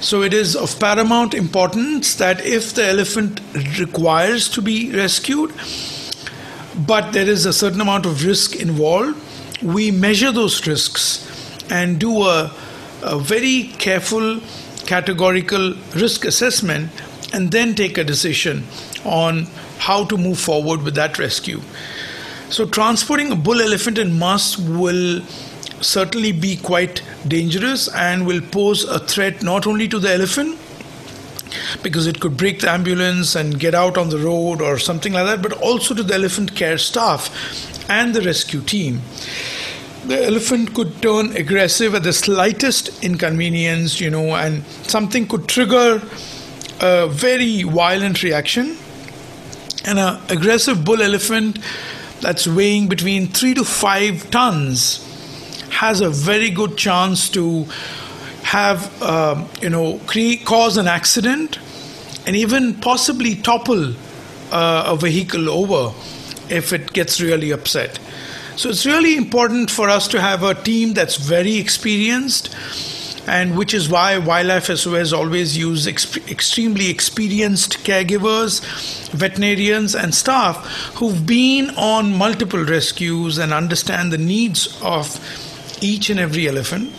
so 0.00 0.22
it 0.22 0.32
is 0.32 0.54
of 0.54 0.78
paramount 0.78 1.34
importance 1.34 2.14
that 2.16 2.44
if 2.44 2.74
the 2.74 2.84
elephant 2.84 3.40
requires 3.80 4.48
to 4.48 4.62
be 4.62 4.92
rescued 4.92 5.52
but 6.78 7.12
there 7.12 7.28
is 7.28 7.46
a 7.46 7.52
certain 7.52 7.80
amount 7.80 8.06
of 8.06 8.24
risk 8.24 8.56
involved. 8.56 9.20
We 9.62 9.90
measure 9.90 10.30
those 10.30 10.66
risks 10.66 11.26
and 11.70 11.98
do 11.98 12.22
a, 12.22 12.52
a 13.02 13.18
very 13.18 13.72
careful, 13.78 14.40
categorical 14.86 15.74
risk 15.94 16.24
assessment 16.24 16.90
and 17.32 17.50
then 17.50 17.74
take 17.74 17.98
a 17.98 18.04
decision 18.04 18.64
on 19.04 19.46
how 19.78 20.04
to 20.04 20.16
move 20.16 20.38
forward 20.38 20.82
with 20.82 20.94
that 20.94 21.18
rescue. 21.18 21.60
So, 22.50 22.66
transporting 22.66 23.30
a 23.30 23.36
bull 23.36 23.60
elephant 23.60 23.98
in 23.98 24.18
must 24.18 24.58
will 24.58 25.20
certainly 25.80 26.32
be 26.32 26.56
quite 26.56 27.02
dangerous 27.26 27.88
and 27.94 28.26
will 28.26 28.40
pose 28.40 28.84
a 28.84 28.98
threat 28.98 29.42
not 29.42 29.66
only 29.66 29.86
to 29.88 29.98
the 29.98 30.12
elephant 30.12 30.58
because 31.82 32.06
it 32.06 32.20
could 32.20 32.36
break 32.36 32.60
the 32.60 32.70
ambulance 32.70 33.34
and 33.34 33.58
get 33.58 33.74
out 33.74 33.96
on 33.96 34.10
the 34.10 34.18
road 34.18 34.60
or 34.60 34.78
something 34.78 35.12
like 35.12 35.26
that, 35.26 35.42
but 35.42 35.52
also 35.60 35.94
to 35.94 36.02
the 36.02 36.14
elephant 36.14 36.54
care 36.54 36.78
staff 36.78 37.30
and 37.88 38.14
the 38.14 38.20
rescue 38.20 38.60
team. 38.60 39.00
The 40.06 40.24
elephant 40.24 40.74
could 40.74 41.02
turn 41.02 41.36
aggressive 41.36 41.94
at 41.94 42.02
the 42.02 42.12
slightest 42.12 43.04
inconvenience, 43.04 44.00
you 44.00 44.10
know, 44.10 44.34
and 44.34 44.64
something 44.86 45.26
could 45.26 45.48
trigger 45.48 46.00
a 46.80 47.08
very 47.08 47.64
violent 47.64 48.22
reaction. 48.22 48.76
And 49.84 49.98
an 49.98 50.20
aggressive 50.28 50.84
bull 50.84 51.02
elephant 51.02 51.58
that's 52.20 52.46
weighing 52.46 52.88
between 52.88 53.28
three 53.28 53.54
to 53.54 53.64
five 53.64 54.30
tons 54.30 55.04
has 55.70 56.00
a 56.00 56.10
very 56.10 56.50
good 56.50 56.76
chance 56.76 57.28
to 57.30 57.66
have 58.48 59.02
uh, 59.02 59.46
you 59.60 59.68
know 59.68 60.00
cause 60.46 60.78
an 60.78 60.88
accident 60.88 61.58
and 62.26 62.34
even 62.34 62.74
possibly 62.74 63.34
topple 63.34 63.92
uh, 64.50 64.84
a 64.86 64.96
vehicle 64.96 65.50
over 65.50 65.94
if 66.48 66.72
it 66.72 66.92
gets 66.94 67.20
really 67.20 67.50
upset. 67.50 67.98
So 68.56 68.70
it's 68.70 68.86
really 68.86 69.16
important 69.16 69.70
for 69.70 69.90
us 69.90 70.08
to 70.08 70.20
have 70.20 70.42
a 70.42 70.54
team 70.54 70.94
that's 70.94 71.16
very 71.16 71.58
experienced 71.58 72.56
and 73.26 73.58
which 73.58 73.74
is 73.74 73.90
why 73.90 74.16
Wildlife 74.16 74.74
SOS 74.74 75.12
always 75.12 75.54
use 75.54 75.86
exp- 75.86 76.30
extremely 76.30 76.88
experienced 76.88 77.84
caregivers, 77.84 78.62
veterinarians, 79.10 79.94
and 79.94 80.14
staff 80.14 80.56
who've 80.94 81.26
been 81.26 81.68
on 81.76 82.16
multiple 82.16 82.64
rescues 82.64 83.36
and 83.36 83.52
understand 83.52 84.10
the 84.10 84.16
needs 84.16 84.80
of 84.82 85.20
each 85.82 86.08
and 86.08 86.18
every 86.18 86.48
elephant 86.48 86.90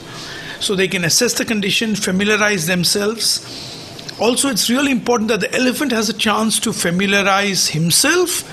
so 0.60 0.76
they 0.76 0.88
can 0.88 1.06
assess 1.06 1.34
the 1.34 1.46
condition, 1.46 1.96
familiarize 1.96 2.68
themselves. 2.68 4.16
Also, 4.20 4.50
it's 4.50 4.70
really 4.70 4.92
important 4.92 5.30
that 5.30 5.40
the 5.40 5.54
elephant 5.56 5.92
has 5.92 6.10
a 6.10 6.14
chance 6.14 6.60
to 6.60 6.74
familiarize 6.74 7.70
himself 7.70 8.44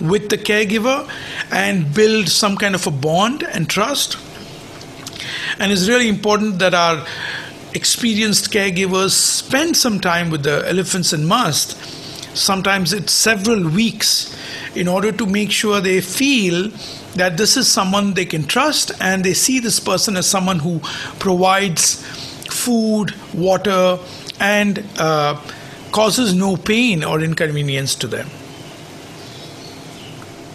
with 0.00 0.28
the 0.28 0.38
caregiver 0.38 1.08
and 1.50 1.92
build 1.94 2.28
some 2.28 2.56
kind 2.56 2.74
of 2.74 2.86
a 2.86 2.90
bond 2.90 3.42
and 3.42 3.68
trust. 3.68 4.18
And 5.58 5.72
it's 5.72 5.88
really 5.88 6.08
important 6.08 6.58
that 6.58 6.74
our 6.74 7.06
experienced 7.74 8.50
caregivers 8.50 9.10
spend 9.10 9.76
some 9.76 10.00
time 10.00 10.30
with 10.30 10.42
the 10.42 10.66
elephants 10.68 11.12
in 11.12 11.24
must. 11.26 11.76
Sometimes 12.36 12.92
it's 12.92 13.12
several 13.12 13.68
weeks 13.68 14.36
in 14.74 14.88
order 14.88 15.10
to 15.10 15.26
make 15.26 15.50
sure 15.50 15.80
they 15.80 16.00
feel 16.00 16.70
that 17.18 17.36
this 17.36 17.56
is 17.56 17.70
someone 17.70 18.14
they 18.14 18.24
can 18.24 18.44
trust 18.44 18.92
and 19.00 19.24
they 19.24 19.34
see 19.34 19.58
this 19.58 19.80
person 19.80 20.16
as 20.16 20.26
someone 20.26 20.58
who 20.58 20.80
provides 21.18 22.04
food, 22.46 23.14
water, 23.34 23.98
and 24.40 24.84
uh, 24.98 25.40
causes 25.92 26.34
no 26.34 26.56
pain 26.56 27.04
or 27.04 27.20
inconvenience 27.20 27.94
to 27.96 28.06
them. 28.06 28.28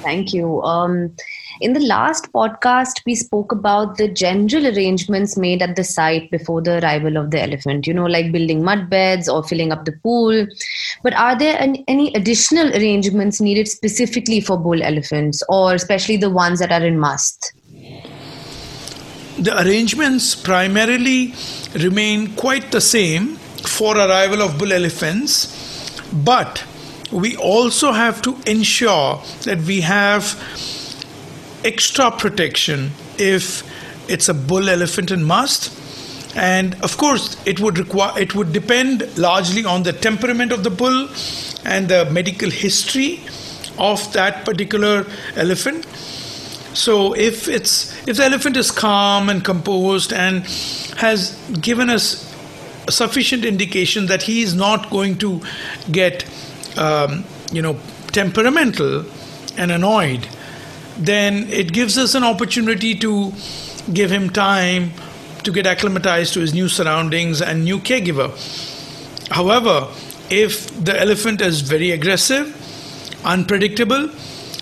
Thank 0.02 0.34
you. 0.34 0.62
Um, 0.64 1.16
in 1.62 1.74
the 1.74 1.80
last 1.80 2.32
podcast, 2.32 3.02
we 3.06 3.16
spoke 3.16 3.52
about 3.52 3.98
the 3.98 4.08
general 4.08 4.68
arrangements 4.68 5.38
made 5.38 5.62
at 5.62 5.76
the 5.76 5.84
site 5.84 6.30
before 6.32 6.62
the 6.62 6.80
arrival 6.84 7.18
of 7.18 7.32
the 7.32 7.42
elephant, 7.42 7.88
you 7.88 7.94
know, 7.94 8.06
like 8.06 8.32
building 8.32 8.64
mud 8.64 8.90
beds 8.90 9.30
or 9.30 9.44
filling 9.44 9.72
up 9.72 9.86
the 9.86 9.92
pool. 9.92 10.48
But 11.04 11.14
are 11.14 11.38
there 11.38 11.58
any, 11.60 12.14
additional 12.16 12.70
arrangements 12.70 13.40
needed 13.40 13.68
specifically 13.68 14.42
for 14.42 14.58
bull 14.58 14.82
elephants, 14.84 15.42
or 15.50 15.74
especially 15.74 16.18
the 16.18 16.30
ones 16.30 16.60
that 16.60 16.72
are 16.72 16.86
in 16.86 17.00
must? 17.00 17.54
The 19.40 19.62
arrangements 19.62 20.36
primarily 20.36 21.34
remain 21.76 22.36
quite 22.36 22.72
the 22.72 22.82
same 22.82 23.36
for 23.66 23.98
arrival 23.98 24.42
of 24.42 24.58
bull 24.58 24.72
elephants, 24.72 26.02
but 26.14 26.64
we 27.12 27.36
also 27.38 27.92
have 27.92 28.22
to 28.24 28.38
ensure 28.46 29.22
that 29.44 29.60
we 29.60 29.82
have 29.82 30.24
extra 31.64 32.12
protection 32.12 32.92
if 33.18 33.64
it's 34.10 34.30
a 34.30 34.34
bull 34.34 34.70
elephant 34.70 35.12
and 35.12 35.26
must 35.26 35.80
and 36.36 36.76
of 36.82 36.98
course 36.98 37.38
it 37.46 37.60
would 37.60 37.78
require 37.78 38.20
it 38.20 38.34
would 38.36 38.52
depend 38.52 39.18
largely 39.18 39.64
on 39.64 39.84
the 39.84 39.94
temperament 39.94 40.52
of 40.52 40.64
the 40.64 40.70
bull 40.70 41.08
and 41.66 41.90
the 41.90 42.06
medical 42.12 42.50
history 42.50 43.22
of 43.78 44.12
that 44.14 44.46
particular 44.46 45.06
elephant. 45.36 45.86
So 46.76 47.14
if 47.14 47.48
it's 47.48 47.96
if 48.08 48.18
the 48.18 48.24
elephant 48.26 48.58
is 48.58 48.72
calm 48.72 49.30
and 49.30 49.44
composed 49.44 50.12
and 50.12 50.44
has 50.98 51.38
given 51.62 51.90
us 51.90 52.30
sufficient 52.90 53.46
indication 53.46 54.08
that 54.08 54.24
he 54.24 54.42
is 54.42 54.56
not 54.56 54.90
going 54.90 55.18
to 55.20 55.42
get 55.92 56.26
um, 56.78 57.24
you 57.52 57.62
know 57.62 57.78
temperamental 58.12 59.06
and 59.58 59.72
annoyed 59.72 60.28
then 60.98 61.50
it 61.50 61.74
gives 61.74 61.98
us 61.98 62.16
an 62.16 62.24
opportunity 62.24 62.96
to 62.96 63.34
give 63.92 64.12
him 64.12 64.30
time 64.30 64.92
to 65.44 65.52
get 65.52 65.66
acclimatized 65.68 66.34
to 66.34 66.40
his 66.40 66.54
new 66.54 66.70
surroundings 66.70 67.42
and 67.42 67.64
new 67.64 67.80
caregiver. 67.80 68.30
However, 69.30 69.88
if 70.30 70.68
the 70.84 71.00
elephant 71.00 71.42
is 71.42 71.62
very 71.62 71.92
aggressive, 71.92 72.56
unpredictable, 73.26 74.10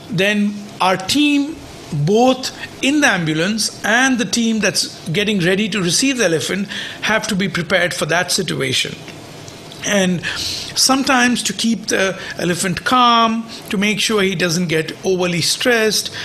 then 0.09 0.53
our 0.79 0.97
team, 0.97 1.55
both 1.93 2.51
in 2.83 3.01
the 3.01 3.07
ambulance 3.07 3.83
and 3.85 4.17
the 4.17 4.25
team 4.25 4.59
that's 4.59 5.07
getting 5.09 5.39
ready 5.39 5.69
to 5.69 5.81
receive 5.81 6.17
the 6.17 6.25
elephant, 6.25 6.67
have 7.01 7.27
to 7.27 7.35
be 7.35 7.47
prepared 7.47 7.93
for 7.93 8.05
that 8.07 8.31
situation. 8.31 8.95
And 9.85 10.25
sometimes 10.25 11.43
to 11.43 11.53
keep 11.53 11.87
the 11.87 12.19
elephant 12.37 12.83
calm, 12.85 13.47
to 13.69 13.77
make 13.77 13.99
sure 13.99 14.21
he 14.21 14.35
doesn't 14.35 14.67
get 14.67 14.93
overly 15.05 15.41
stressed. 15.41 16.15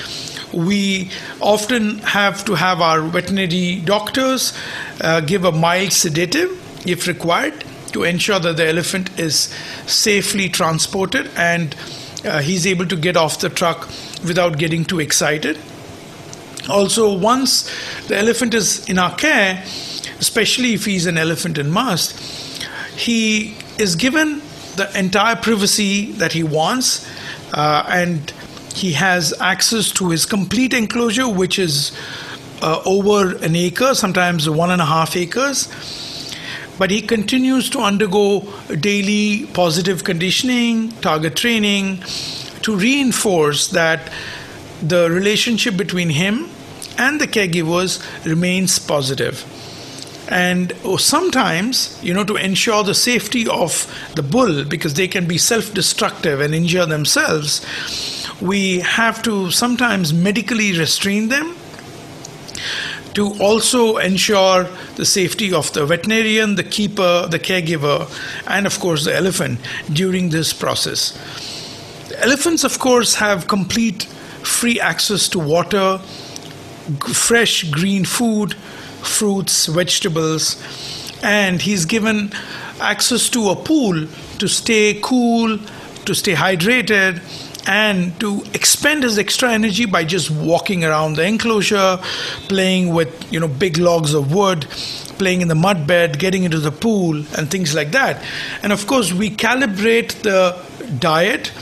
We 0.53 1.11
often 1.41 1.99
have 1.99 2.45
to 2.45 2.55
have 2.55 2.81
our 2.81 3.01
veterinary 3.03 3.81
doctors 3.85 4.57
uh, 5.01 5.21
give 5.21 5.45
a 5.45 5.53
mild 5.53 5.93
sedative 5.93 6.51
if 6.87 7.07
required 7.07 7.65
to 7.93 8.05
ensure 8.05 8.39
that 8.39 8.57
the 8.57 8.67
elephant 8.67 9.19
is 9.19 9.55
safely 9.87 10.49
transported 10.49 11.31
and 11.37 11.75
uh, 12.25 12.41
he's 12.41 12.67
able 12.67 12.87
to 12.87 12.97
get 12.97 13.17
off 13.17 13.41
the 13.41 13.49
truck 13.49 13.89
without 14.27 14.59
getting 14.59 14.85
too 14.85 15.01
excited. 15.01 15.59
Also, 16.69 17.17
once 17.17 17.71
the 18.09 18.17
elephant 18.17 18.53
is 18.55 18.89
in 18.89 18.99
our 18.99 19.15
care, 19.15 19.63
especially 20.19 20.75
if 20.75 20.85
he's 20.85 21.07
an 21.07 21.17
elephant 21.17 21.59
in 21.59 21.71
must, 21.71 22.19
he 22.97 23.55
is 23.79 23.97
given 23.97 24.41
the 24.77 24.91
entire 24.99 25.37
privacy 25.37 26.13
that 26.13 26.33
he 26.33 26.43
wants 26.43 27.07
uh, 27.53 27.85
and 27.89 28.33
he 28.75 28.93
has 28.93 29.33
access 29.41 29.91
to 29.93 30.11
his 30.11 30.27
complete 30.27 30.75
enclosure, 30.75 31.29
which 31.29 31.59
is 31.59 31.97
uh, 32.61 32.83
over 32.85 33.37
an 33.37 33.57
acre, 33.57 33.95
sometimes 33.95 34.49
one 34.49 34.71
and 34.71 34.83
a 34.83 34.85
half 34.85 35.17
acres. 35.17 35.69
But 36.79 36.91
he 36.91 37.01
continues 37.01 37.71
to 37.71 37.81
undergo 37.81 38.41
daily 38.81 39.47
positive 39.47 40.05
conditioning, 40.05 40.91
target 41.01 41.37
training 41.37 42.03
to 42.63 42.77
reinforce 42.77 43.69
that 43.69 44.13
the 44.83 45.11
relationship 45.11 45.77
between 45.77 46.11
him 46.11 46.51
and 46.99 47.19
the 47.19 47.27
caregivers 47.27 48.03
remains 48.27 48.79
positive 48.79 49.45
and 50.29 50.73
oh, 50.85 50.97
sometimes 50.97 51.99
you 52.03 52.13
know 52.13 52.25
to 52.25 52.37
ensure 52.37 52.83
the 52.83 52.95
safety 52.95 53.47
of 53.49 53.87
the 54.17 54.23
bull 54.23 54.65
because 54.65 54.95
they 54.95 55.07
can 55.07 55.27
be 55.27 55.39
self-destructive 55.39 56.41
and 56.41 56.55
injure 56.55 56.87
themselves 56.87 57.65
we 58.41 58.81
have 58.81 59.23
to 59.23 59.51
sometimes 59.51 60.13
medically 60.13 60.79
restrain 60.79 61.29
them 61.29 61.57
to 63.15 63.33
also 63.41 63.97
ensure 63.97 64.65
the 64.97 65.07
safety 65.07 65.51
of 65.51 65.73
the 65.73 65.87
veterinarian, 65.87 66.57
the 66.57 66.63
keeper, 66.63 67.27
the 67.31 67.39
caregiver, 67.39 68.07
and 68.47 68.67
of 68.67 68.79
course 68.79 69.07
the 69.07 69.15
elephant 69.15 69.59
during 69.91 70.29
this 70.29 70.53
process. 70.53 71.17
Elephants, 72.17 72.63
of 72.63 72.79
course, 72.79 73.15
have 73.15 73.49
complete 73.49 74.03
free 74.43 74.79
access 74.79 75.31
to 75.31 75.39
water, 75.39 75.99
fresh 77.09 77.71
green 77.71 78.05
food, 78.05 78.55
fruits, 79.07 79.67
vegetables, 79.67 80.57
and 81.23 81.63
he's 81.63 81.85
given 81.85 82.33
access 82.81 83.29
to 83.31 83.51
a 83.51 83.57
pool 83.57 84.07
to 84.39 84.49
stay 84.49 84.99
cool, 85.03 85.59
to 86.05 86.15
stay 86.15 86.35
hydrated, 86.35 87.21
and 87.67 88.19
to 88.21 88.45
expend 88.55 89.03
his 89.03 89.19
extra 89.19 89.53
energy 89.53 89.87
by 89.87 90.05
just 90.05 90.31
walking 90.31 90.85
around 90.85 91.17
the 91.17 91.27
enclosure, 91.27 91.99
playing 92.49 92.95
with 92.95 93.33
you 93.33 93.41
know 93.41 93.49
big 93.49 93.79
logs 93.79 94.15
of 94.15 94.33
wood, 94.33 94.67
playing 95.19 95.41
in 95.41 95.49
the 95.49 95.55
mud 95.55 95.87
bed, 95.87 96.19
getting 96.19 96.45
into 96.45 96.61
the 96.61 96.71
pool, 96.71 97.17
and 97.37 97.51
things 97.51 97.75
like 97.75 97.93
that. 97.93 98.23
And 98.63 98.73
of 98.73 98.87
course, 98.87 99.13
we 99.13 99.31
calibrate 99.31 100.23
the 100.23 100.57
diet 100.99 101.53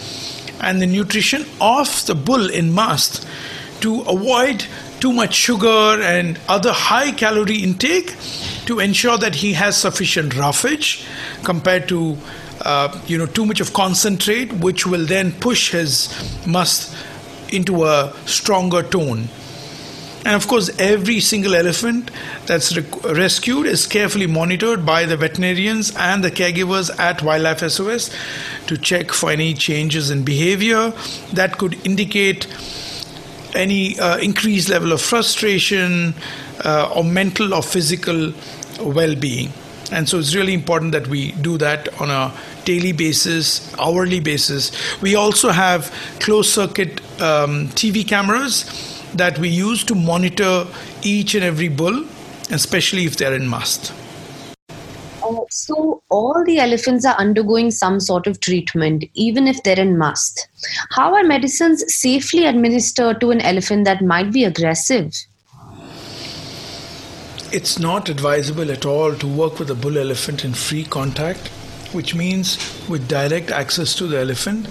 and 0.61 0.81
the 0.81 0.87
nutrition 0.87 1.47
of 1.61 2.07
the 2.07 2.14
bull 2.14 2.51
in 2.51 2.75
mast 2.75 3.27
to 3.81 4.01
avoid 4.03 4.64
too 5.05 5.12
much 5.12 5.35
sugar 5.35 6.01
and 6.01 6.40
other 6.49 6.73
high 6.73 7.12
calorie 7.12 7.59
intake 7.59 8.17
to 8.64 8.81
ensure 8.81 9.19
that 9.19 9.35
he 9.35 9.53
has 9.53 9.77
sufficient 9.77 10.35
roughage 10.35 11.05
compared 11.43 11.87
to 11.87 12.17
uh, 12.62 12.88
you 13.07 13.19
know 13.19 13.27
too 13.27 13.45
much 13.45 13.61
of 13.61 13.75
concentrate 13.75 14.51
which 14.55 14.87
will 14.87 15.05
then 15.05 15.31
push 15.31 15.73
his 15.73 16.09
must 16.47 16.97
into 17.53 17.85
a 17.85 18.14
stronger 18.25 18.83
tone. 18.83 19.29
And 20.25 20.35
of 20.35 20.49
course 20.49 20.71
every 20.79 21.21
single 21.21 21.55
elephant 21.55 22.11
that's 22.47 22.75
rescued 23.05 23.67
is 23.67 23.87
carefully 23.87 24.27
monitored 24.27 24.87
by 24.87 25.05
the 25.05 25.19
veterinarians 25.19 25.95
and 25.97 26.25
the 26.25 26.31
caregivers 26.31 26.88
at 26.99 27.23
wildlife 27.23 27.71
sos 27.71 28.09
to 28.69 28.79
check 28.79 29.12
for 29.12 29.31
any 29.31 29.53
changes 29.53 30.11
in 30.11 30.25
behavior 30.25 30.95
that 31.35 31.59
could 31.59 31.87
indicate 31.87 32.47
any 33.55 33.99
uh, 33.99 34.19
increased 34.19 34.69
level 34.69 34.93
of 34.93 35.01
frustration 35.01 36.14
uh, 36.64 36.93
or 36.95 37.05
mental 37.05 37.55
or 37.55 37.62
physical 37.62 38.33
well 38.81 39.14
being. 39.14 39.53
And 39.93 40.09
so 40.09 40.19
it's 40.19 40.35
really 40.35 40.55
important 40.55 40.93
that 40.93 41.07
we 41.09 41.33
do 41.33 41.59
that 41.59 42.01
on 42.01 42.11
a 42.11 42.33
daily 42.64 42.93
basis, 42.93 43.73
hourly 43.79 44.21
basis. 44.21 44.73
We 45.01 45.14
also 45.14 45.51
have 45.51 45.93
closed 46.21 46.51
circuit 46.51 47.01
um, 47.21 47.69
TV 47.69 48.07
cameras 48.07 48.64
that 49.14 49.38
we 49.38 49.49
use 49.49 49.85
to 49.85 49.95
monitor 49.95 50.67
each 51.03 51.35
and 51.35 51.45
every 51.45 51.69
bull, 51.69 52.05
especially 52.51 53.05
if 53.05 53.17
they're 53.17 53.35
in 53.35 53.47
must. 53.47 53.93
So 55.57 56.03
all 56.09 56.43
the 56.45 56.59
elephants 56.59 57.05
are 57.07 57.14
undergoing 57.14 57.71
some 57.71 58.01
sort 58.01 58.27
of 58.27 58.40
treatment, 58.40 59.05
even 59.14 59.47
if 59.47 59.62
they're 59.62 59.79
in 59.79 59.97
must. 59.97 60.49
How 60.90 61.14
are 61.14 61.23
medicines 61.23 61.85
safely 61.95 62.47
administered 62.47 63.21
to 63.21 63.31
an 63.31 63.40
elephant 63.40 63.85
that 63.85 64.03
might 64.03 64.33
be 64.33 64.43
aggressive? 64.43 65.14
It's 67.53 67.79
not 67.79 68.09
advisable 68.09 68.73
at 68.73 68.85
all 68.85 69.14
to 69.14 69.29
work 69.29 69.61
with 69.61 69.71
a 69.71 69.77
bull 69.77 69.97
elephant 69.97 70.45
in 70.45 70.55
free 70.55 70.83
contact, 70.83 71.47
which 71.93 72.17
means 72.17 72.59
with 72.88 73.07
direct 73.07 73.53
access 73.53 73.95
to 73.95 74.09
the 74.09 74.19
elephant 74.19 74.67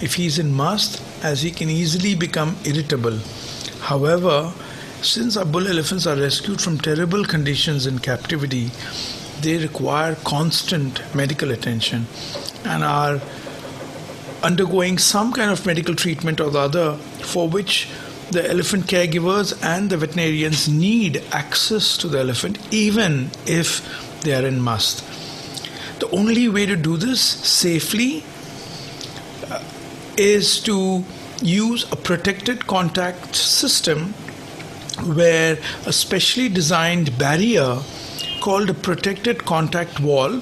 if 0.00 0.14
he's 0.14 0.38
in 0.38 0.54
must, 0.54 1.02
as 1.22 1.42
he 1.42 1.50
can 1.50 1.68
easily 1.68 2.14
become 2.14 2.56
irritable. 2.64 3.18
However, 3.80 4.54
since 5.02 5.36
our 5.36 5.44
bull 5.44 5.68
elephants 5.68 6.06
are 6.06 6.16
rescued 6.16 6.62
from 6.62 6.78
terrible 6.78 7.26
conditions 7.26 7.86
in 7.86 7.98
captivity, 7.98 8.70
they 9.40 9.58
require 9.58 10.14
constant 10.24 11.02
medical 11.14 11.50
attention 11.50 12.06
and 12.64 12.84
are 12.84 13.20
undergoing 14.42 14.98
some 14.98 15.32
kind 15.32 15.50
of 15.50 15.64
medical 15.64 15.94
treatment 15.94 16.40
or 16.40 16.50
the 16.50 16.58
other 16.58 16.96
for 17.32 17.48
which 17.48 17.88
the 18.30 18.48
elephant 18.48 18.86
caregivers 18.86 19.58
and 19.62 19.90
the 19.90 19.96
veterinarians 19.96 20.68
need 20.68 21.22
access 21.32 21.96
to 21.96 22.08
the 22.08 22.18
elephant 22.18 22.58
even 22.72 23.30
if 23.46 24.20
they 24.22 24.34
are 24.34 24.46
in 24.46 24.60
must. 24.60 25.04
The 26.00 26.10
only 26.10 26.48
way 26.48 26.66
to 26.66 26.76
do 26.76 26.96
this 26.96 27.20
safely 27.20 28.24
uh, 29.50 29.62
is 30.16 30.60
to 30.60 31.04
use 31.42 31.90
a 31.92 31.96
protected 31.96 32.66
contact 32.66 33.36
system 33.36 34.14
where 35.14 35.58
a 35.86 35.92
specially 35.92 36.48
designed 36.48 37.16
barrier 37.18 37.78
called 38.44 38.68
a 38.68 38.74
protected 38.74 39.42
contact 39.46 40.00
wall 40.00 40.40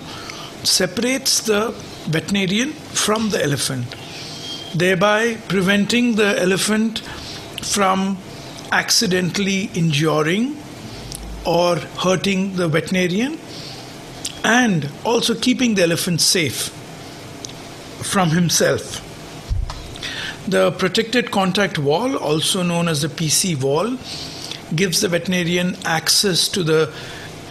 separates 0.65 1.41
the 1.43 1.61
veterinarian 2.15 2.73
from 3.03 3.31
the 3.31 3.41
elephant, 3.43 3.87
thereby 4.75 5.37
preventing 5.49 6.17
the 6.17 6.31
elephant 6.41 6.99
from 7.75 8.19
accidentally 8.73 9.71
injuring 9.75 10.57
or 11.47 11.77
hurting 12.05 12.57
the 12.57 12.67
veterinarian 12.67 13.39
and 14.43 14.91
also 15.05 15.35
keeping 15.35 15.77
the 15.77 15.83
elephant 15.83 16.21
safe 16.21 16.69
from 18.13 18.31
himself. 18.31 19.01
The 20.49 20.73
protected 20.73 21.31
contact 21.31 21.79
wall, 21.79 22.17
also 22.17 22.65
known 22.65 22.89
as 22.89 23.03
the 23.03 23.09
PC 23.09 23.63
wall, 23.63 23.97
gives 24.75 25.03
the 25.03 25.09
veterinarian 25.09 25.77
access 25.85 26.49
to 26.49 26.65
the 26.65 26.93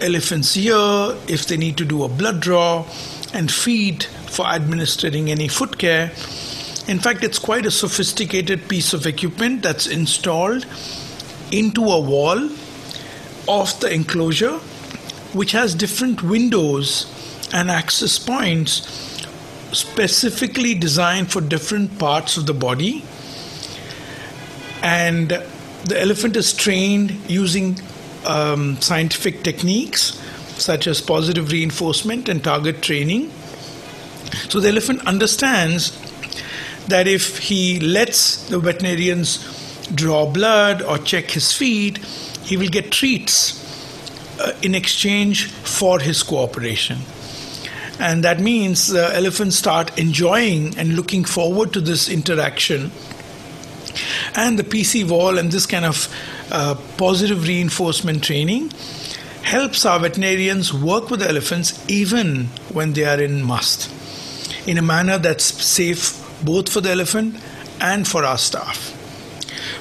elephant's 0.02 0.56
ear 0.56 1.16
if 1.28 1.46
they 1.46 1.56
need 1.56 1.76
to 1.78 1.84
do 1.84 2.02
a 2.04 2.08
blood 2.08 2.40
draw 2.40 2.84
and 3.32 3.50
feed 3.50 4.04
for 4.04 4.46
administering 4.46 5.30
any 5.30 5.48
foot 5.48 5.78
care. 5.78 6.10
In 6.88 6.98
fact, 6.98 7.22
it's 7.22 7.38
quite 7.38 7.64
a 7.64 7.70
sophisticated 7.70 8.68
piece 8.68 8.92
of 8.92 9.06
equipment 9.06 9.62
that's 9.62 9.86
installed 9.86 10.66
into 11.52 11.84
a 11.84 12.00
wall 12.00 12.50
of 13.48 13.80
the 13.80 13.92
enclosure, 13.92 14.58
which 15.32 15.52
has 15.52 15.74
different 15.74 16.22
windows 16.22 17.06
and 17.52 17.70
access 17.70 18.18
points 18.18 19.26
specifically 19.72 20.74
designed 20.74 21.30
for 21.30 21.40
different 21.40 21.98
parts 21.98 22.36
of 22.36 22.46
the 22.46 22.54
body. 22.54 23.04
And 24.82 25.28
the 25.84 26.00
elephant 26.00 26.36
is 26.36 26.52
trained 26.52 27.12
using 27.28 27.76
um, 28.26 28.80
scientific 28.80 29.42
techniques 29.42 30.18
such 30.58 30.86
as 30.86 31.00
positive 31.00 31.50
reinforcement 31.50 32.28
and 32.28 32.42
target 32.42 32.82
training. 32.82 33.30
So 34.48 34.60
the 34.60 34.68
elephant 34.68 35.06
understands 35.06 35.98
that 36.86 37.06
if 37.06 37.38
he 37.38 37.80
lets 37.80 38.48
the 38.48 38.58
veterinarians 38.58 39.38
draw 39.94 40.30
blood 40.30 40.82
or 40.82 40.98
check 40.98 41.30
his 41.30 41.52
feet, 41.52 41.98
he 42.44 42.56
will 42.56 42.68
get 42.68 42.90
treats 42.90 43.60
uh, 44.40 44.52
in 44.62 44.74
exchange 44.74 45.46
for 45.46 46.00
his 46.00 46.22
cooperation. 46.22 46.98
And 47.98 48.24
that 48.24 48.40
means 48.40 48.88
the 48.88 49.14
elephants 49.14 49.56
start 49.56 49.96
enjoying 49.98 50.76
and 50.78 50.96
looking 50.96 51.24
forward 51.24 51.72
to 51.74 51.80
this 51.80 52.08
interaction. 52.08 52.90
And 54.34 54.58
the 54.58 54.64
PC 54.64 55.08
wall 55.08 55.38
and 55.38 55.52
this 55.52 55.66
kind 55.66 55.84
of 55.84 56.08
uh, 56.52 56.74
positive 56.96 57.48
reinforcement 57.48 58.22
training 58.22 58.70
helps 59.42 59.84
our 59.84 59.98
veterinarians 59.98 60.72
work 60.72 61.10
with 61.10 61.22
elephants 61.22 61.84
even 61.88 62.46
when 62.72 62.92
they 62.92 63.04
are 63.04 63.20
in 63.20 63.42
must 63.42 63.90
in 64.66 64.78
a 64.78 64.82
manner 64.82 65.18
that's 65.18 65.44
safe 65.44 66.18
both 66.44 66.68
for 66.68 66.80
the 66.80 66.90
elephant 66.90 67.36
and 67.80 68.06
for 68.06 68.24
our 68.24 68.38
staff. 68.38 68.98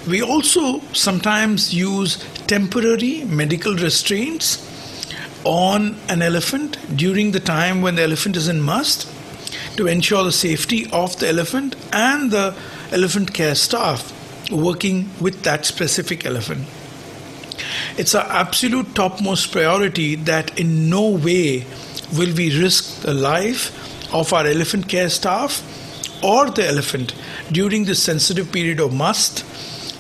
We 0.07 0.21
also 0.21 0.79
sometimes 0.93 1.73
use 1.73 2.17
temporary 2.47 3.23
medical 3.25 3.75
restraints 3.75 4.67
on 5.43 5.97
an 6.07 6.21
elephant 6.21 6.77
during 6.95 7.31
the 7.31 7.39
time 7.39 7.81
when 7.81 7.95
the 7.95 8.03
elephant 8.03 8.35
is 8.35 8.47
in 8.47 8.61
must 8.61 9.07
to 9.77 9.87
ensure 9.87 10.23
the 10.23 10.31
safety 10.31 10.89
of 10.91 11.17
the 11.19 11.27
elephant 11.27 11.75
and 11.93 12.31
the 12.31 12.55
elephant 12.91 13.33
care 13.33 13.55
staff 13.55 14.17
working 14.51 15.09
with 15.19 15.43
that 15.43 15.65
specific 15.65 16.25
elephant. 16.25 16.67
It's 17.97 18.15
our 18.15 18.25
absolute 18.25 18.95
topmost 18.95 19.51
priority 19.51 20.15
that 20.15 20.59
in 20.59 20.89
no 20.89 21.09
way 21.09 21.65
will 22.13 22.33
we 22.35 22.59
risk 22.61 23.01
the 23.01 23.13
life 23.13 24.13
of 24.13 24.33
our 24.33 24.45
elephant 24.45 24.87
care 24.87 25.09
staff 25.09 25.63
or 26.23 26.49
the 26.49 26.67
elephant 26.67 27.13
during 27.51 27.85
this 27.85 28.01
sensitive 28.01 28.51
period 28.51 28.79
of 28.79 28.93
must, 28.93 29.39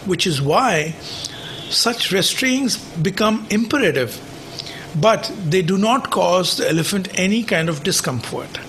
which 0.05 0.27
is 0.27 0.41
why 0.41 0.95
such 1.69 2.11
restraints 2.11 2.77
become 2.95 3.47
imperative, 3.49 4.19
but 4.99 5.31
they 5.45 5.61
do 5.61 5.77
not 5.77 6.11
cause 6.11 6.57
the 6.57 6.69
elephant 6.69 7.07
any 7.17 7.43
kind 7.43 7.69
of 7.69 7.83
discomfort. 7.83 8.59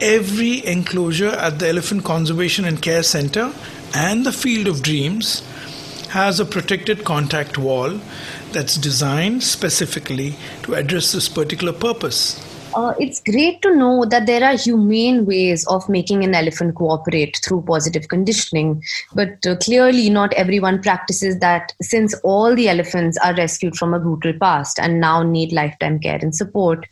Every 0.00 0.66
enclosure 0.66 1.28
at 1.28 1.58
the 1.58 1.68
Elephant 1.68 2.04
Conservation 2.04 2.64
and 2.64 2.82
Care 2.82 3.02
Center 3.04 3.52
and 3.94 4.24
the 4.24 4.32
Field 4.32 4.66
of 4.66 4.82
Dreams 4.82 5.40
has 6.10 6.40
a 6.40 6.44
protected 6.44 7.04
contact 7.04 7.58
wall 7.58 8.00
that's 8.52 8.76
designed 8.76 9.42
specifically 9.42 10.34
to 10.62 10.74
address 10.74 11.12
this 11.12 11.28
particular 11.28 11.72
purpose. 11.72 12.40
Uh, 12.74 12.94
it's 12.98 13.20
great 13.20 13.60
to 13.60 13.74
know 13.76 14.06
that 14.06 14.24
there 14.24 14.42
are 14.42 14.56
humane 14.56 15.26
ways 15.26 15.66
of 15.66 15.86
making 15.90 16.24
an 16.24 16.34
elephant 16.34 16.74
cooperate 16.74 17.38
through 17.44 17.60
positive 17.62 18.08
conditioning, 18.08 18.82
but 19.14 19.46
uh, 19.46 19.56
clearly 19.56 20.08
not 20.08 20.32
everyone 20.34 20.80
practices 20.80 21.38
that 21.40 21.74
since 21.82 22.14
all 22.24 22.54
the 22.54 22.70
elephants 22.70 23.18
are 23.18 23.34
rescued 23.34 23.76
from 23.76 23.92
a 23.92 24.00
brutal 24.00 24.32
past 24.40 24.78
and 24.78 25.00
now 25.00 25.22
need 25.22 25.52
lifetime 25.52 25.98
care 25.98 26.18
and 26.22 26.34
support. 26.34 26.86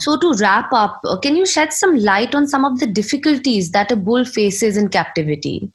So, 0.00 0.18
to 0.18 0.34
wrap 0.34 0.70
up, 0.72 1.00
uh, 1.04 1.18
can 1.18 1.34
you 1.34 1.46
shed 1.46 1.72
some 1.72 1.96
light 1.96 2.34
on 2.34 2.46
some 2.46 2.66
of 2.66 2.78
the 2.78 2.86
difficulties 2.86 3.70
that 3.70 3.90
a 3.90 3.96
bull 3.96 4.26
faces 4.26 4.76
in 4.76 4.90
captivity? 4.90 5.72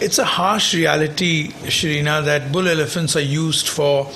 It's 0.00 0.18
a 0.18 0.24
harsh 0.24 0.74
reality, 0.74 1.48
Shrina, 1.66 2.24
that 2.24 2.52
bull 2.52 2.68
elephants 2.68 3.16
are 3.16 3.20
used 3.20 3.68
for 3.68 4.08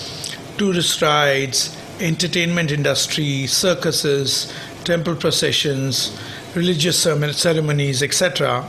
tourist 0.56 1.02
rides 1.02 1.76
entertainment 1.98 2.70
industry, 2.70 3.48
circuses, 3.48 4.52
temple 4.84 5.16
processions, 5.16 6.16
religious 6.54 7.02
ceremonies, 7.02 8.02
etc. 8.02 8.64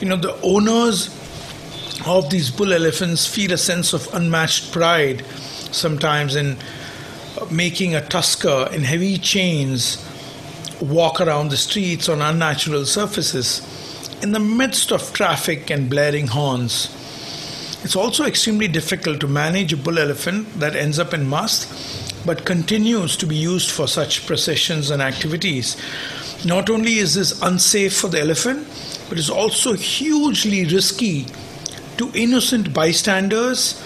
You 0.00 0.08
know, 0.08 0.16
the 0.16 0.34
owners 0.42 1.08
of 2.06 2.28
these 2.30 2.50
bull 2.50 2.72
elephants 2.72 3.26
feel 3.26 3.52
a 3.52 3.58
sense 3.58 3.92
of 3.92 4.12
unmatched 4.12 4.72
pride 4.72 5.24
sometimes 5.70 6.34
in 6.34 6.56
uh, 7.40 7.46
making 7.52 7.94
a 7.94 8.00
tusker 8.00 8.68
in 8.72 8.82
heavy 8.82 9.16
chains 9.18 10.04
walk 10.80 11.20
around 11.20 11.50
the 11.50 11.56
streets 11.56 12.08
on 12.08 12.20
unnatural 12.20 12.84
surfaces 12.84 13.60
in 14.22 14.32
the 14.32 14.40
midst 14.40 14.92
of 14.92 15.12
traffic 15.12 15.70
and 15.70 15.90
blaring 15.90 16.28
horns. 16.28 16.90
It's 17.84 17.96
also 17.96 18.24
extremely 18.24 18.68
difficult 18.68 19.20
to 19.20 19.28
manage 19.28 19.72
a 19.72 19.76
bull 19.76 19.98
elephant 19.98 20.58
that 20.58 20.74
ends 20.74 20.98
up 20.98 21.14
in 21.14 21.28
must 21.28 21.68
but 22.26 22.44
continues 22.44 23.16
to 23.16 23.26
be 23.26 23.36
used 23.36 23.70
for 23.70 23.86
such 23.86 24.26
processions 24.26 24.90
and 24.90 25.00
activities. 25.00 25.76
Not 26.44 26.68
only 26.68 26.96
is 26.96 27.14
this 27.14 27.40
unsafe 27.40 27.96
for 27.96 28.08
the 28.08 28.20
elephant, 28.20 28.66
but 29.08 29.18
it's 29.18 29.30
also 29.30 29.74
hugely 29.74 30.64
risky 30.64 31.26
to 31.98 32.10
innocent 32.14 32.74
bystanders, 32.74 33.80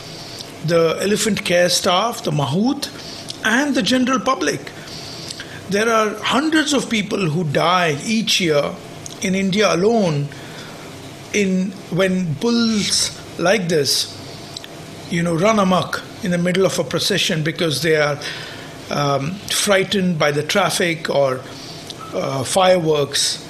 the 0.65 0.97
elephant 1.01 1.45
care 1.45 1.69
staff, 1.69 2.25
the 2.25 2.31
mahout, 2.31 2.89
and 3.45 3.75
the 3.75 3.83
general 3.83 4.19
public. 4.19 4.61
There 5.69 5.89
are 5.89 6.15
hundreds 6.17 6.73
of 6.73 6.89
people 6.89 7.29
who 7.29 7.45
die 7.45 7.99
each 8.05 8.41
year 8.41 8.75
in 9.23 9.35
India 9.35 9.75
alone 9.75 10.29
in 11.33 11.71
when 11.91 12.33
bulls 12.35 13.17
like 13.39 13.69
this 13.69 14.17
you 15.11 15.23
know 15.23 15.35
run 15.35 15.59
amok 15.59 16.03
in 16.23 16.31
the 16.31 16.39
middle 16.39 16.67
of 16.67 16.79
a 16.79 16.85
procession 16.85 17.43
because 17.43 17.83
they 17.83 17.97
are 17.97 18.19
um, 18.91 19.35
frightened 19.49 20.19
by 20.19 20.31
the 20.31 20.43
traffic 20.43 21.09
or 21.09 21.41
uh, 22.13 22.45
fireworks. 22.45 23.47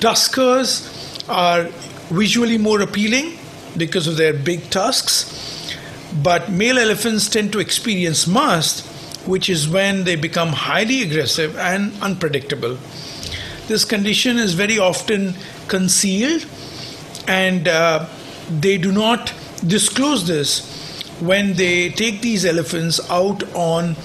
Tuskers 0.00 1.28
are 1.28 1.64
visually 2.14 2.58
more 2.58 2.80
appealing 2.80 3.38
because 3.76 4.06
of 4.06 4.16
their 4.16 4.32
big 4.32 4.68
tusks, 4.70 5.76
but 6.22 6.50
male 6.50 6.78
elephants 6.78 7.28
tend 7.28 7.52
to 7.52 7.58
experience 7.58 8.26
must, 8.26 8.86
which 9.26 9.48
is 9.48 9.68
when 9.68 10.04
they 10.04 10.16
become 10.16 10.48
highly 10.48 11.02
aggressive 11.02 11.56
and 11.56 11.92
unpredictable. 12.02 12.78
This 13.68 13.84
condition 13.84 14.38
is 14.38 14.54
very 14.54 14.78
often 14.78 15.34
concealed 15.68 16.46
and 17.26 17.66
uh, 17.66 18.06
they 18.48 18.78
do 18.78 18.92
not 18.92 19.34
disclose 19.66 20.26
this 20.26 21.02
when 21.20 21.54
they 21.54 21.88
take 21.90 22.20
these 22.20 22.44
elephants 22.44 23.00
out 23.10 23.42
on 23.54 23.96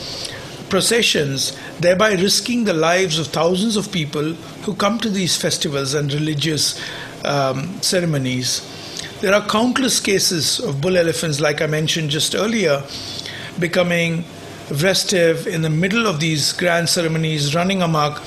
processions, 0.69 1.57
thereby 1.79 2.13
risking 2.13 2.63
the 2.63 2.73
lives 2.73 3.19
of 3.19 3.27
thousands 3.27 3.75
of 3.75 3.91
people 3.91 4.33
who 4.63 4.73
come 4.75 4.97
to 4.99 5.09
these 5.09 5.35
festivals 5.35 5.93
and 5.93 6.13
religious 6.13 6.81
um, 7.25 7.81
ceremonies. 7.81 8.67
There 9.19 9.33
are 9.35 9.45
countless 9.47 9.99
cases 9.99 10.59
of 10.59 10.81
bull 10.81 10.97
elephants, 10.97 11.39
like 11.39 11.61
I 11.61 11.67
mentioned 11.67 12.09
just 12.09 12.33
earlier, 12.33 12.81
becoming 13.59 14.23
restive 14.71 15.45
in 15.45 15.61
the 15.61 15.69
middle 15.69 16.07
of 16.07 16.19
these 16.19 16.53
grand 16.53 16.87
ceremonies, 16.87 17.53
running 17.53 17.81
amok, 17.81 18.21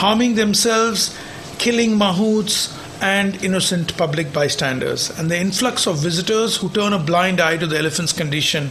harming 0.00 0.34
themselves, 0.34 1.14
killing 1.58 1.90
mahouts, 1.90 2.74
and 3.02 3.42
innocent 3.44 3.96
public 3.98 4.32
bystanders, 4.32 5.10
and 5.18 5.30
the 5.30 5.38
influx 5.38 5.86
of 5.86 5.98
visitors 5.98 6.56
who 6.56 6.70
turn 6.70 6.94
a 6.94 6.98
blind 6.98 7.40
eye 7.40 7.56
to 7.56 7.66
the 7.66 7.78
elephant's 7.78 8.12
condition. 8.12 8.70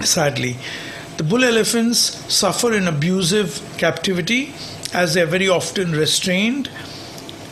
Sadly, 0.00 0.56
the 1.16 1.24
bull 1.24 1.44
elephants 1.44 1.98
suffer 2.32 2.72
in 2.72 2.86
abusive 2.88 3.60
captivity 3.76 4.54
as 4.92 5.14
they 5.14 5.22
are 5.22 5.26
very 5.26 5.48
often 5.48 5.92
restrained 5.92 6.70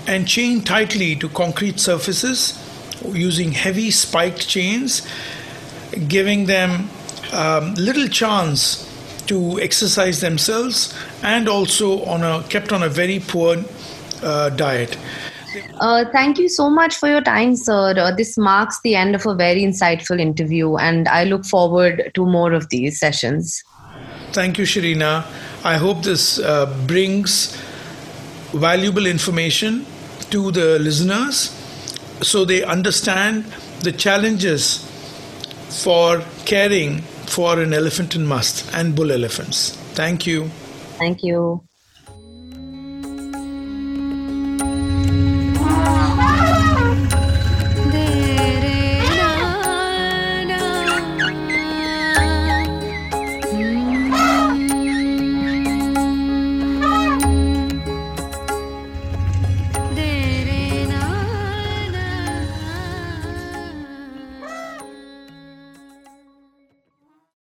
and 0.06 0.26
chained 0.26 0.66
tightly 0.66 1.16
to 1.16 1.28
concrete 1.28 1.80
surfaces 1.80 2.58
using 3.12 3.52
heavy 3.52 3.90
spiked 3.90 4.48
chains, 4.48 5.06
giving 6.08 6.46
them 6.46 6.90
um, 7.32 7.74
little 7.74 8.08
chance 8.08 8.89
to 9.30 9.60
exercise 9.60 10.20
themselves 10.20 10.94
and 11.22 11.48
also 11.48 12.04
on 12.04 12.22
a 12.24 12.42
kept 12.48 12.72
on 12.72 12.82
a 12.82 12.88
very 12.88 13.20
poor 13.20 13.56
uh, 14.22 14.50
diet. 14.50 14.98
Uh, 15.80 16.04
thank 16.12 16.38
you 16.38 16.48
so 16.48 16.68
much 16.68 16.96
for 16.96 17.08
your 17.08 17.20
time, 17.20 17.56
sir. 17.56 17.94
Uh, 17.98 18.14
this 18.14 18.36
marks 18.36 18.80
the 18.82 18.94
end 18.94 19.14
of 19.14 19.26
a 19.26 19.34
very 19.34 19.62
insightful 19.62 20.20
interview, 20.20 20.76
and 20.76 21.08
I 21.08 21.24
look 21.24 21.44
forward 21.44 22.10
to 22.14 22.26
more 22.26 22.52
of 22.52 22.68
these 22.68 22.98
sessions. 22.98 23.64
Thank 24.32 24.58
you, 24.58 24.64
Shrina. 24.64 25.24
I 25.64 25.76
hope 25.76 26.02
this 26.02 26.38
uh, 26.38 26.66
brings 26.86 27.56
valuable 28.52 29.06
information 29.06 29.86
to 30.30 30.50
the 30.50 30.78
listeners 30.78 31.56
so 32.22 32.44
they 32.44 32.62
understand 32.62 33.44
the 33.82 33.92
challenges 33.92 34.86
for 35.82 36.22
caring 36.44 37.02
for 37.30 37.60
an 37.60 37.72
elephant 37.72 38.14
in 38.14 38.26
must 38.26 38.72
and 38.74 38.94
bull 38.94 39.12
elephants. 39.12 39.76
Thank 39.94 40.26
you. 40.26 40.48
Thank 40.98 41.22
you. 41.22 41.64